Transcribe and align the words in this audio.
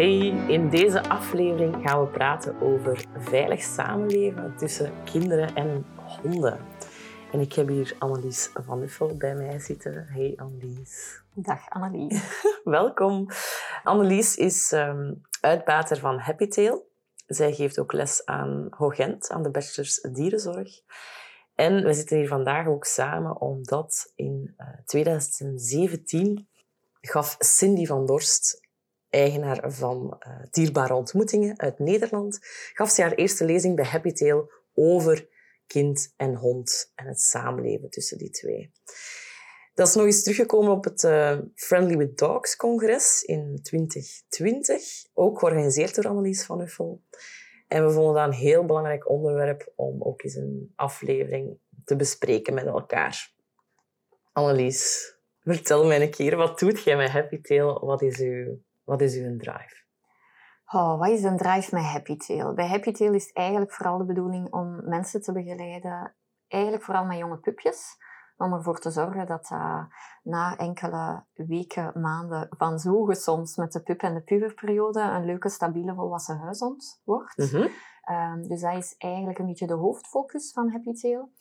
Hey, 0.00 0.18
in 0.48 0.68
deze 0.68 1.08
aflevering 1.08 1.76
gaan 1.82 2.00
we 2.00 2.06
praten 2.06 2.60
over 2.60 3.04
veilig 3.18 3.62
samenleven 3.62 4.56
tussen 4.56 4.92
kinderen 5.04 5.54
en 5.54 5.86
honden. 6.22 6.60
En 7.32 7.40
ik 7.40 7.52
heb 7.52 7.68
hier 7.68 7.96
Annelies 7.98 8.50
van 8.54 8.82
Uffel 8.82 9.16
bij 9.16 9.34
mij 9.34 9.58
zitten. 9.58 10.06
Hey 10.08 10.32
Annelies. 10.36 11.20
Dag 11.34 11.68
Annelies. 11.68 12.42
Welkom. 12.64 13.26
Annelies 13.84 14.36
is 14.36 14.72
um, 14.72 15.20
uitbater 15.40 15.96
van 15.96 16.18
Happy 16.18 16.48
Tail. 16.48 16.88
Zij 17.26 17.52
geeft 17.52 17.78
ook 17.78 17.92
les 17.92 18.24
aan 18.24 18.66
Hogent, 18.70 19.30
aan 19.30 19.42
de 19.42 19.50
Bachelors 19.50 20.00
Dierenzorg. 20.00 20.80
En 21.54 21.84
we 21.84 21.92
zitten 21.92 22.16
hier 22.16 22.28
vandaag 22.28 22.66
ook 22.66 22.84
samen 22.84 23.40
omdat 23.40 24.12
in 24.16 24.54
uh, 24.58 24.66
2017 24.84 26.48
gaf 27.00 27.36
Cindy 27.38 27.86
van 27.86 28.06
Dorst 28.06 28.68
eigenaar 29.10 29.72
van 29.72 30.20
uh, 30.26 30.42
Dierbare 30.50 30.94
Ontmoetingen 30.94 31.58
uit 31.58 31.78
Nederland, 31.78 32.38
gaf 32.72 32.90
ze 32.90 33.02
haar 33.02 33.12
eerste 33.12 33.44
lezing 33.44 33.76
bij 33.76 33.84
Happy 33.84 34.12
Tail 34.12 34.50
over 34.74 35.28
kind 35.66 36.14
en 36.16 36.34
hond 36.34 36.92
en 36.94 37.06
het 37.06 37.20
samenleven 37.20 37.90
tussen 37.90 38.18
die 38.18 38.30
twee. 38.30 38.72
Dat 39.74 39.88
is 39.88 39.94
nog 39.94 40.04
eens 40.04 40.22
teruggekomen 40.22 40.72
op 40.72 40.84
het 40.84 41.02
uh, 41.02 41.38
Friendly 41.54 41.96
with 41.96 42.18
Dogs 42.18 42.56
congres 42.56 43.22
in 43.22 43.58
2020, 43.62 44.82
ook 45.14 45.38
georganiseerd 45.38 45.94
door 45.94 46.08
Annelies 46.08 46.44
van 46.44 46.60
Uffel. 46.60 47.02
En 47.68 47.86
we 47.86 47.92
vonden 47.92 48.14
dat 48.14 48.26
een 48.26 48.38
heel 48.38 48.64
belangrijk 48.64 49.08
onderwerp 49.08 49.72
om 49.76 50.02
ook 50.02 50.22
eens 50.22 50.34
een 50.34 50.72
aflevering 50.76 51.58
te 51.84 51.96
bespreken 51.96 52.54
met 52.54 52.66
elkaar. 52.66 53.32
Annelies, 54.32 55.14
vertel 55.40 55.86
mij 55.86 56.02
een 56.02 56.10
keer, 56.10 56.36
wat 56.36 56.58
doet 56.58 56.82
jij 56.82 56.96
met 56.96 57.10
Happy 57.10 57.40
Tail? 57.40 57.86
Wat 57.86 58.02
is 58.02 58.18
uw 58.18 58.62
wat 58.90 59.00
is 59.00 59.14
uw 59.16 59.36
drive? 59.36 59.74
Oh, 60.72 60.98
wat 60.98 61.08
is 61.08 61.22
een 61.22 61.36
drive 61.36 61.74
met 61.74 61.84
Happy 61.84 62.16
Tail? 62.16 62.54
Bij 62.54 62.68
Happy 62.68 62.92
Tail 62.92 63.14
is 63.14 63.26
het 63.26 63.36
eigenlijk 63.36 63.72
vooral 63.72 63.98
de 63.98 64.04
bedoeling 64.04 64.52
om 64.52 64.88
mensen 64.88 65.22
te 65.22 65.32
begeleiden, 65.32 66.14
eigenlijk 66.48 66.84
vooral 66.84 67.04
met 67.04 67.18
jonge 67.18 67.38
pupjes, 67.38 67.96
om 68.36 68.52
ervoor 68.52 68.78
te 68.78 68.90
zorgen 68.90 69.26
dat 69.26 69.50
uh, 69.52 69.84
na 70.22 70.56
enkele 70.56 71.24
weken, 71.34 72.00
maanden 72.00 72.46
van 72.58 72.78
zoeken 72.78 73.16
soms 73.16 73.56
met 73.56 73.72
de 73.72 73.82
pup- 73.82 74.02
en 74.02 74.14
de 74.14 74.22
puberperiode 74.22 75.00
een 75.00 75.24
leuke, 75.24 75.48
stabiele, 75.48 75.94
volwassen 75.94 76.38
huishond 76.38 77.00
wordt. 77.04 77.36
Mm 77.36 77.46
-hmm. 77.46 77.68
um, 78.16 78.48
dus 78.48 78.60
dat 78.60 78.76
is 78.76 78.94
eigenlijk 78.98 79.38
een 79.38 79.46
beetje 79.46 79.66
de 79.66 79.74
hoofdfocus 79.74 80.52
van 80.52 80.70
Happy 80.70 80.92
Tail. 80.92 81.32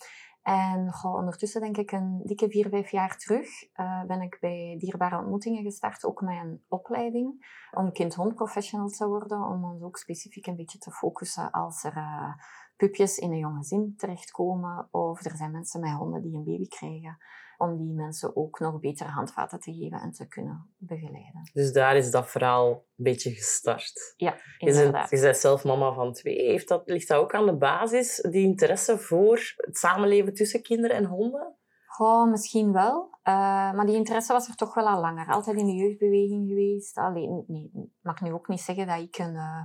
En 0.41 0.91
goh, 0.91 1.15
ondertussen 1.15 1.61
denk 1.61 1.77
ik 1.77 1.91
een 1.91 2.21
dikke 2.23 2.49
vier, 2.49 2.69
vijf 2.69 2.91
jaar 2.91 3.17
terug 3.17 3.47
uh, 3.75 4.03
ben 4.03 4.21
ik 4.21 4.37
bij 4.39 4.75
Dierbare 4.79 5.17
Ontmoetingen 5.17 5.63
gestart, 5.63 6.05
ook 6.05 6.22
met 6.22 6.38
een 6.44 6.63
opleiding 6.67 7.57
om 7.72 7.91
kind-hond 7.91 8.35
professional 8.35 8.88
te 8.88 9.07
worden, 9.07 9.44
om 9.44 9.63
ons 9.63 9.83
ook 9.83 9.97
specifiek 9.97 10.47
een 10.47 10.55
beetje 10.55 10.78
te 10.78 10.91
focussen 10.91 11.51
als 11.51 11.83
er 11.83 11.97
uh, 11.97 12.33
pupjes 12.75 13.17
in 13.17 13.31
een 13.31 13.38
jong 13.38 13.57
gezin 13.57 13.94
terechtkomen 13.97 14.88
of 14.91 15.25
er 15.25 15.35
zijn 15.35 15.51
mensen 15.51 15.79
met 15.79 15.91
honden 15.91 16.22
die 16.22 16.35
een 16.35 16.44
baby 16.44 16.67
krijgen 16.67 17.17
om 17.59 17.78
die 17.78 17.94
mensen 17.94 18.36
ook 18.36 18.59
nog 18.59 18.80
betere 18.80 19.09
handvaten 19.09 19.59
te 19.59 19.74
geven 19.74 20.00
en 20.00 20.12
te 20.12 20.28
kunnen 20.28 20.74
begeleiden. 20.78 21.50
Dus 21.53 21.72
daar 21.72 21.96
is 21.96 22.12
dat 22.12 22.30
verhaal 22.30 22.72
een 22.72 23.03
beetje 23.03 23.31
gestart. 23.31 24.14
Ja, 24.18 24.38
inderdaad. 24.58 25.09
Je 25.09 25.20
bent 25.20 25.38
zelf 25.38 25.64
mama 25.64 25.94
van 25.94 26.14
twee. 26.14 26.36
Heeft 26.36 26.68
dat, 26.68 26.81
ligt 26.86 27.08
dat 27.08 27.18
ook 27.18 27.34
aan 27.34 27.46
de 27.46 27.58
basis, 27.58 28.28
die 28.30 28.44
interesse 28.44 28.97
voor 28.97 29.53
het 29.56 29.78
samenleven 29.78 30.34
tussen 30.34 30.62
kinderen 30.62 30.96
en 30.96 31.06
honden? 31.06 31.56
Goh, 31.86 32.30
misschien 32.30 32.72
wel. 32.72 33.09
Uh, 33.24 33.34
maar 33.74 33.86
die 33.86 33.96
interesse 33.96 34.34
was 34.34 34.47
er 34.47 34.56
toch 34.56 34.74
wel 34.74 34.88
al 34.88 35.02
langer. 35.02 35.28
Altijd 35.28 35.58
in 35.58 35.66
de 35.66 35.76
jeugdbeweging 35.76 36.47
geweest. 36.47 36.97
Alleen, 36.97 37.44
nee, 37.47 37.72
ik 37.74 37.90
mag 38.02 38.22
nu 38.22 38.34
ook 38.34 38.47
niet 38.47 38.62
zeggen 38.62 38.88
dat 38.88 39.00
ik 39.00 39.18
een, 39.18 39.34
uh, 39.34 39.62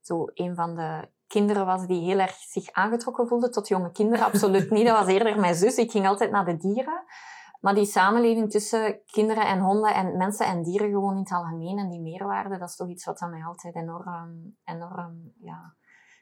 zo 0.00 0.24
een 0.34 0.54
van 0.54 0.74
de 0.74 1.08
kinderen 1.26 1.66
was 1.66 1.86
die 1.86 2.04
heel 2.04 2.18
erg 2.18 2.34
zich 2.34 2.72
aangetrokken 2.72 3.28
voelde 3.28 3.48
tot 3.48 3.68
jonge 3.68 3.92
kinderen. 3.92 4.26
Absoluut 4.26 4.70
niet. 4.70 4.86
Dat 4.86 4.98
was 4.98 5.06
eerder 5.06 5.40
mijn 5.40 5.54
zus. 5.54 5.76
Ik 5.76 5.90
ging 5.90 6.06
altijd 6.06 6.30
naar 6.30 6.44
de 6.44 6.56
dieren. 6.56 7.04
Maar 7.60 7.74
die 7.74 7.84
samenleving 7.84 8.50
tussen 8.50 9.00
kinderen 9.04 9.46
en 9.46 9.58
honden 9.58 9.94
en 9.94 10.16
mensen 10.16 10.46
en 10.46 10.62
dieren 10.62 10.90
gewoon 10.90 11.12
in 11.12 11.18
het 11.18 11.32
algemeen 11.32 11.78
en 11.78 11.88
die 11.88 12.00
meerwaarde, 12.00 12.58
dat 12.58 12.68
is 12.68 12.76
toch 12.76 12.88
iets 12.88 13.04
wat 13.04 13.20
mij 13.20 13.44
altijd 13.44 13.74
enorm, 13.74 14.56
enorm 14.64 15.32
ja, 15.38 15.74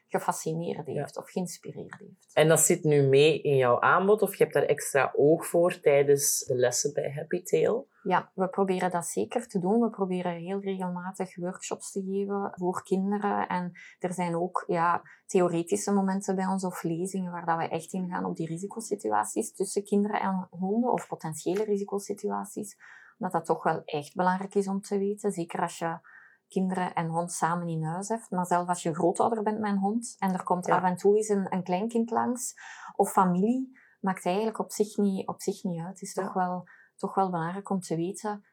gefascineerd 0.07 0.85
heeft 0.85 1.15
ja. 1.15 1.21
of 1.21 1.29
geïnspireerd 1.29 1.97
heeft. 1.99 2.33
En 2.33 2.47
dat 2.47 2.59
zit 2.59 2.83
nu 2.83 3.01
mee 3.01 3.41
in 3.41 3.55
jouw 3.55 3.79
aanbod 3.79 4.21
of 4.21 4.35
je 4.35 4.43
hebt 4.43 4.55
daar 4.55 4.63
extra 4.63 5.13
oog 5.15 5.45
voor 5.45 5.79
tijdens 5.79 6.39
de 6.39 6.55
lessen 6.55 6.93
bij 6.93 7.11
Happy 7.11 7.43
Tail? 7.43 7.87
Ja, 8.03 8.31
we 8.33 8.47
proberen 8.47 8.91
dat 8.91 9.05
zeker 9.05 9.47
te 9.47 9.59
doen. 9.59 9.81
We 9.81 9.89
proberen 9.89 10.31
heel 10.31 10.59
regelmatig 10.59 11.35
workshops 11.35 11.91
te 11.91 12.01
geven 12.01 12.51
voor 12.55 12.83
kinderen. 12.83 13.47
En 13.47 13.71
er 13.99 14.13
zijn 14.13 14.35
ook 14.35 14.63
ja, 14.67 15.01
theoretische 15.25 15.91
momenten 15.91 16.35
bij 16.35 16.45
ons 16.45 16.63
of 16.63 16.83
lezingen 16.83 17.31
waar 17.31 17.45
dat 17.45 17.57
we 17.57 17.67
echt 17.67 17.93
ingaan 17.93 18.25
op 18.25 18.35
die 18.35 18.47
risicosituaties 18.47 19.53
tussen 19.53 19.83
kinderen 19.83 20.21
en 20.21 20.47
honden 20.49 20.91
of 20.91 21.07
potentiële 21.07 21.63
risicosituaties. 21.63 22.75
Omdat 23.17 23.33
dat 23.33 23.45
toch 23.45 23.63
wel 23.63 23.81
echt 23.85 24.15
belangrijk 24.15 24.55
is 24.55 24.67
om 24.67 24.81
te 24.81 24.97
weten. 24.97 25.31
Zeker 25.31 25.61
als 25.61 25.77
je 25.77 25.99
kinderen 26.47 26.93
en 26.93 27.07
hond 27.07 27.31
samen 27.31 27.67
in 27.67 27.83
huis 27.83 28.07
hebt. 28.07 28.29
Maar 28.31 28.45
zelfs 28.45 28.69
als 28.69 28.83
je 28.83 28.93
grootouder 28.93 29.43
bent 29.43 29.59
met 29.59 29.71
een 29.71 29.77
hond 29.77 30.15
en 30.19 30.33
er 30.33 30.43
komt 30.43 30.65
ja. 30.65 30.75
af 30.75 30.83
en 30.83 30.95
toe 30.95 31.15
eens 31.15 31.29
een, 31.29 31.53
een 31.53 31.63
kleinkind 31.63 32.09
langs 32.09 32.53
of 32.95 33.11
familie, 33.11 33.79
maakt 33.99 34.25
eigenlijk 34.25 34.59
op 34.59 34.71
zich 34.71 34.97
niet, 34.97 35.27
op 35.27 35.41
zich 35.41 35.63
niet 35.63 35.79
uit. 35.79 35.89
Het 35.89 36.01
is 36.01 36.13
ja. 36.13 36.23
toch, 36.23 36.33
wel, 36.33 36.67
toch 36.95 37.15
wel 37.15 37.29
belangrijk 37.29 37.69
om 37.69 37.79
te 37.79 37.95
weten 37.95 38.45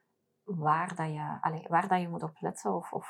waar, 0.43 0.94
dat 0.94 1.06
je, 1.06 1.38
allez, 1.41 1.66
waar 1.69 1.88
dat 1.88 2.00
je 2.00 2.09
moet 2.09 2.22
op 2.22 2.37
letten. 2.41 2.75
Of, 2.75 2.93
of, 2.93 3.09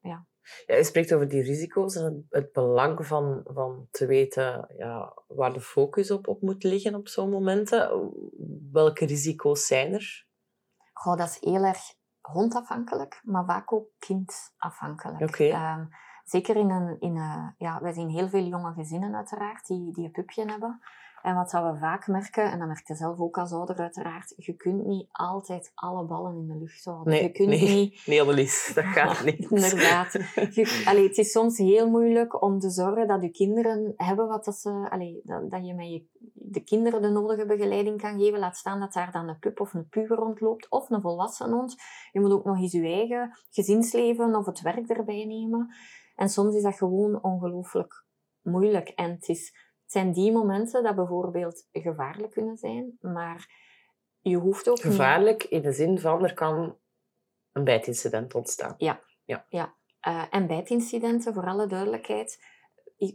ja. 0.00 0.26
Ja, 0.66 0.76
je 0.76 0.84
spreekt 0.84 1.14
over 1.14 1.28
die 1.28 1.42
risico's 1.42 1.96
en 1.96 2.04
het, 2.04 2.24
het 2.28 2.52
belang 2.52 3.06
van, 3.06 3.40
van 3.44 3.88
te 3.90 4.06
weten 4.06 4.74
ja, 4.76 5.22
waar 5.26 5.52
de 5.52 5.60
focus 5.60 6.10
op, 6.10 6.28
op 6.28 6.42
moet 6.42 6.62
liggen 6.62 6.94
op 6.94 7.08
zo'n 7.08 7.30
momenten. 7.30 8.12
Welke 8.72 9.06
risico's 9.06 9.66
zijn 9.66 9.92
er? 9.92 10.26
Goh, 10.92 11.16
dat 11.16 11.28
is 11.28 11.36
heel 11.40 11.64
erg 11.64 11.94
hondafhankelijk, 12.26 13.20
maar 13.24 13.44
vaak 13.44 13.72
ook 13.72 13.88
kindafhankelijk. 13.98 15.20
Okay. 15.20 15.74
Um, 15.74 15.88
zeker 16.24 16.56
in 16.56 16.70
een, 16.70 17.00
in 17.00 17.16
een, 17.16 17.54
ja, 17.58 17.80
wij 17.80 17.92
zien 17.92 18.08
heel 18.08 18.28
veel 18.28 18.44
jonge 18.44 18.72
gezinnen 18.72 19.14
uiteraard 19.14 19.66
die, 19.66 19.92
die 19.92 20.04
een 20.04 20.10
pupje 20.10 20.44
hebben. 20.44 20.80
En 21.26 21.34
wat 21.34 21.50
dat 21.50 21.72
we 21.72 21.78
vaak 21.78 22.06
merken, 22.06 22.50
en 22.50 22.58
dat 22.58 22.68
merk 22.68 22.86
je 22.86 22.94
zelf 22.94 23.18
ook 23.18 23.38
als 23.38 23.52
ouder 23.52 23.76
uiteraard, 23.76 24.34
je 24.36 24.52
kunt 24.52 24.86
niet 24.86 25.08
altijd 25.12 25.72
alle 25.74 26.04
ballen 26.04 26.36
in 26.36 26.46
de 26.46 26.56
lucht 26.58 26.84
houden. 26.84 27.12
Nee, 27.12 27.22
je 27.22 27.30
kunt 27.30 27.48
nee, 27.48 27.74
niet... 27.74 28.02
nee 28.06 28.20
Annelies, 28.20 28.72
dat 28.74 28.84
gaat 28.84 29.24
niet. 29.24 29.50
Inderdaad. 29.50 30.12
Je, 30.12 30.82
allee, 30.86 31.06
het 31.08 31.18
is 31.18 31.30
soms 31.30 31.58
heel 31.58 31.90
moeilijk 31.90 32.42
om 32.42 32.58
te 32.58 32.70
zorgen 32.70 33.08
dat 33.08 33.22
je 33.22 33.30
kinderen 33.30 33.92
hebben 33.96 34.28
wat 34.28 34.44
dat 34.44 34.56
ze... 34.56 34.86
Allee, 34.90 35.20
dat, 35.24 35.50
dat 35.50 35.66
je 35.66 35.74
met 35.74 35.88
je, 35.88 36.04
de 36.32 36.60
kinderen 36.60 37.02
de 37.02 37.10
nodige 37.10 37.46
begeleiding 37.46 38.00
kan 38.00 38.18
geven. 38.18 38.38
Laat 38.38 38.56
staan 38.56 38.80
dat 38.80 38.92
daar 38.92 39.12
dan 39.12 39.28
een 39.28 39.38
pup 39.38 39.60
of 39.60 39.74
een 39.74 39.88
puber 39.88 40.16
rondloopt, 40.16 40.70
of 40.70 40.90
een 40.90 41.00
volwassen 41.00 41.50
hond. 41.50 41.74
Je 42.12 42.20
moet 42.20 42.32
ook 42.32 42.44
nog 42.44 42.58
eens 42.58 42.72
je 42.72 42.82
eigen 42.82 43.38
gezinsleven 43.50 44.34
of 44.34 44.46
het 44.46 44.60
werk 44.60 44.88
erbij 44.88 45.24
nemen. 45.24 45.74
En 46.14 46.28
soms 46.28 46.54
is 46.54 46.62
dat 46.62 46.74
gewoon 46.74 47.22
ongelooflijk 47.22 48.04
moeilijk. 48.42 48.88
En 48.88 49.10
het 49.10 49.28
is 49.28 49.65
het 49.86 49.94
zijn 49.94 50.12
die 50.12 50.32
momenten 50.32 50.82
dat 50.82 50.94
bijvoorbeeld 50.94 51.68
gevaarlijk 51.72 52.32
kunnen 52.32 52.56
zijn, 52.56 52.98
maar 53.00 53.48
je 54.20 54.36
hoeft 54.36 54.68
ook 54.68 54.80
Gevaarlijk 54.80 55.42
niet... 55.42 55.50
in 55.50 55.62
de 55.62 55.72
zin 55.72 55.98
van 55.98 56.24
er 56.24 56.34
kan 56.34 56.78
een 57.52 57.64
bijtincident 57.64 58.34
ontstaan. 58.34 58.74
Ja. 58.76 59.00
ja. 59.24 59.46
ja. 59.48 59.74
Uh, 60.08 60.24
en 60.30 60.46
bijtincidenten, 60.46 61.34
voor 61.34 61.46
alle 61.46 61.66
duidelijkheid, 61.66 62.44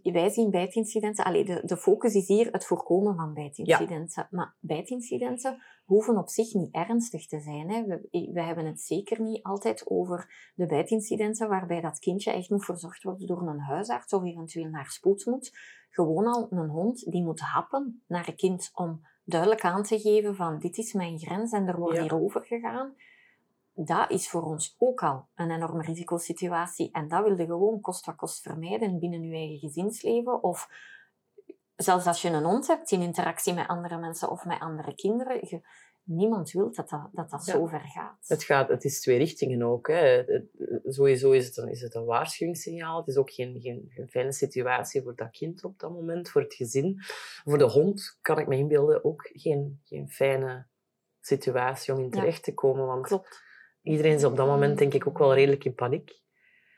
wij 0.04 0.30
zien 0.30 0.50
bijtincidenten... 0.50 1.26
Allee, 1.26 1.46
de, 1.46 1.62
de 1.66 1.78
focus 1.78 2.14
is 2.14 2.28
hier 2.28 2.52
het 2.52 2.66
voorkomen 2.66 3.16
van 3.16 3.34
bijtincidenten. 3.34 4.28
Ja. 4.30 4.38
Maar 4.38 4.56
bijtincidenten 4.60 5.62
hoeven 5.86 6.18
op 6.18 6.30
zich 6.30 6.54
niet 6.54 6.74
ernstig 6.74 7.28
te 7.28 7.40
zijn. 7.40 7.70
Hè. 7.70 7.84
We, 7.86 8.30
we 8.34 8.42
hebben 8.42 8.66
het 8.66 8.82
zeker 8.82 9.22
niet 9.22 9.44
altijd 9.44 9.90
over 9.90 10.52
de 10.56 10.66
bijtincidenten 10.66 11.50
waarbij 11.50 11.82
dat 11.82 12.00
kindje 12.00 12.32
echt 12.32 12.50
moet 12.50 12.66
verzorgd 12.66 13.04
worden 13.04 13.28
door 13.28 13.48
een 13.48 13.60
huisarts 13.60 14.14
of 14.14 14.24
eventueel 14.24 14.70
naar 14.70 14.90
spoed 14.90 15.26
moet 15.26 15.52
gewoon 15.90 16.28
al 16.28 16.48
een 16.50 16.70
hond 16.70 17.12
die 17.12 17.24
moet 17.24 17.40
happen 17.40 18.04
naar 18.08 18.28
een 18.28 18.36
kind 18.36 18.72
om 18.74 19.02
duidelijk 19.24 19.62
aan 19.62 19.84
te 19.84 20.00
geven 20.00 20.36
van 20.36 20.60
dit 20.60 20.78
is 20.78 20.94
mijn 20.94 21.20
grens 21.20 21.52
en 21.52 21.68
er 21.68 21.78
wordt 21.80 21.96
Ja. 21.96 22.02
hier 22.02 22.22
over 22.22 22.46
gegaan. 22.46 22.96
Dat 23.74 24.12
is 24.12 24.30
voor 24.30 24.42
ons 24.44 24.76
ook 24.78 25.04
al 25.04 25.28
een 25.36 25.52
enorme 25.52 25.84
risicosituatie. 25.84 26.92
En 26.92 27.08
dat 27.08 27.24
wil 27.24 27.38
je 27.38 27.46
gewoon 27.46 27.82
kost 27.82 28.06
wat 28.06 28.16
kost 28.16 28.42
vermijden 28.42 29.00
binnen 29.00 29.24
je 29.24 29.36
eigen 29.36 29.58
gezinsleven. 29.60 30.44
Of 30.44 30.68
zelfs 31.76 32.06
als 32.06 32.22
je 32.22 32.30
een 32.30 32.44
hond 32.44 32.68
hebt 32.68 32.92
in 32.92 33.02
interactie 33.02 33.54
met 33.54 33.68
andere 33.68 33.98
mensen 33.98 34.30
of 34.30 34.46
met 34.46 34.60
andere 34.60 34.96
kinderen. 34.96 35.36
Je, 35.48 35.62
niemand 36.04 36.52
wil 36.52 36.72
dat 36.74 36.90
dat, 36.90 37.10
dat, 37.12 37.30
dat 37.30 37.46
Ja. 37.46 37.52
zo 37.54 37.66
ver 37.66 37.80
gaat. 37.80 38.28
Het, 38.28 38.44
gaat, 38.44 38.68
het 38.70 38.84
is 38.84 39.02
twee 39.02 39.18
richtingen 39.18 39.64
ook. 39.64 39.88
Hè. 39.88 40.24
Sowieso 40.86 41.32
is 41.32 41.46
het, 41.46 41.58
een, 41.58 41.70
is 41.70 41.82
het 41.82 41.96
een 41.96 42.06
waarschuwingssignaal. 42.06 42.98
Het 42.98 43.08
is 43.08 43.18
ook 43.18 43.32
geen, 43.32 43.60
geen, 43.62 43.86
geen 43.90 44.08
fijne 44.10 44.32
situatie 44.32 45.02
voor 45.02 45.16
dat 45.16 45.30
kind 45.32 45.64
op 45.64 45.80
dat 45.80 45.92
moment, 45.92 46.30
voor 46.30 46.42
het 46.42 46.54
gezin. 46.54 46.96
Voor 47.44 47.58
de 47.58 47.70
hond 47.70 48.18
kan 48.22 48.40
ik 48.40 48.48
me 48.48 48.56
inbeelden 48.58 49.04
ook 49.04 49.30
geen, 49.34 49.80
geen 49.84 50.10
fijne 50.10 50.68
situatie 51.20 51.94
om 51.94 52.00
in 52.00 52.06
Ja. 52.06 52.12
terecht 52.12 52.44
te 52.44 52.54
komen. 52.54 52.86
Want 52.86 53.06
Klopt. 53.08 53.50
Iedereen 53.82 54.16
is 54.16 54.24
op 54.24 54.36
dat 54.36 54.48
moment 54.48 54.78
denk 54.78 54.94
ik 54.94 55.08
ook 55.08 55.18
wel 55.18 55.34
redelijk 55.34 55.66
in 55.66 55.76
paniek. 55.76 56.22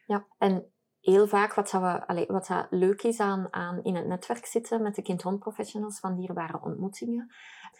Ja, 0.05 0.27
en 0.37 0.73
heel 0.99 1.27
vaak 1.27 1.53
wat, 1.53 1.71
we, 1.71 2.25
wat 2.27 2.67
leuk 2.69 3.03
is 3.03 3.19
aan, 3.19 3.47
aan 3.51 3.83
in 3.83 3.95
het 3.95 4.07
netwerk 4.07 4.45
zitten 4.45 4.81
met 4.81 4.95
de 4.95 5.01
kind-hond-professionals 5.01 5.99
van 5.99 6.15
dierbare 6.15 6.61
ontmoetingen, 6.61 7.33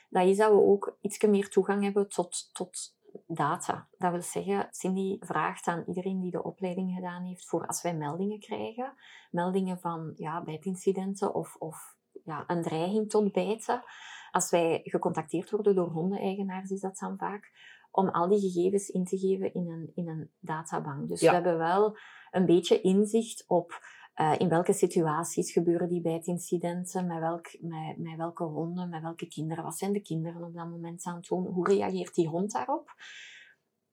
dat 0.09 0.27
is 0.27 0.37
dat 0.37 0.51
we 0.51 0.61
ook 0.61 0.97
iets 1.01 1.21
meer 1.21 1.49
toegang 1.49 1.83
hebben 1.83 2.09
tot, 2.09 2.49
tot 2.53 2.95
data. 3.27 3.87
Dat 3.97 4.11
wil 4.11 4.21
zeggen, 4.21 4.67
Cindy 4.71 5.17
vraagt 5.19 5.67
aan 5.67 5.83
iedereen 5.87 6.19
die 6.19 6.31
de 6.31 6.43
opleiding 6.43 6.95
gedaan 6.95 7.23
heeft 7.23 7.45
voor 7.45 7.67
als 7.67 7.81
wij 7.81 7.95
meldingen 7.95 8.39
krijgen, 8.39 8.93
meldingen 9.31 9.79
van 9.79 10.13
ja, 10.15 10.43
bijtincidenten 10.43 11.33
of, 11.33 11.55
of 11.55 11.95
ja, 12.23 12.43
een 12.47 12.61
dreiging 12.61 13.09
tot 13.09 13.31
bijten. 13.31 13.83
Als 14.31 14.49
wij 14.49 14.81
gecontacteerd 14.83 15.51
worden 15.51 15.75
door 15.75 15.89
hondeneigenaars, 15.89 16.69
is 16.69 16.81
dat 16.81 16.97
dan 16.97 17.17
vaak, 17.17 17.51
om 17.95 18.09
al 18.09 18.29
die 18.29 18.39
gegevens 18.39 18.89
in 18.89 19.05
te 19.05 19.17
geven 19.17 19.53
in 19.53 19.69
een, 19.69 19.91
in 19.95 20.07
een 20.07 20.31
databank. 20.39 21.07
Dus 21.07 21.21
Ja. 21.21 21.27
we 21.29 21.33
hebben 21.35 21.57
wel 21.57 21.97
een 22.31 22.45
beetje 22.45 22.81
inzicht 22.81 23.43
op 23.47 23.81
eh, 24.13 24.33
in 24.37 24.49
welke 24.49 24.73
situaties 24.73 25.51
gebeuren 25.51 25.87
die 25.87 26.01
bijtincidenten, 26.01 27.07
met, 27.07 27.19
welk, 27.19 27.47
met, 27.59 27.97
met 27.97 28.17
welke 28.17 28.43
honden, 28.43 28.89
met 28.89 29.01
welke 29.01 29.27
kinderen, 29.27 29.63
wat 29.63 29.77
zijn 29.77 29.93
de 29.93 30.01
kinderen 30.01 30.43
op 30.43 30.53
dat 30.53 30.69
moment 30.69 31.05
aan 31.05 31.15
het 31.15 31.27
doen, 31.27 31.45
hoe 31.45 31.67
reageert 31.67 32.13
die 32.13 32.27
hond 32.27 32.51
daarop. 32.51 32.93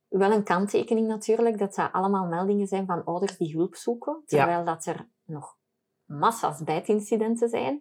Wel 0.08 0.32
een 0.32 0.44
kanttekening 0.44 1.06
natuurlijk, 1.06 1.58
dat 1.58 1.75
dat 1.75 1.93
allemaal 1.93 2.26
meldingen 2.26 2.67
zijn 2.67 2.87
van 2.87 3.05
ouders 3.05 3.37
die 3.37 3.56
hulp 3.56 3.75
zoeken, 3.75 4.23
terwijl 4.25 4.64
dat 4.64 4.87
er 4.87 5.08
nog 5.25 5.56
massa's 6.05 6.62
bijtincidenten 6.62 7.49
zijn, 7.49 7.81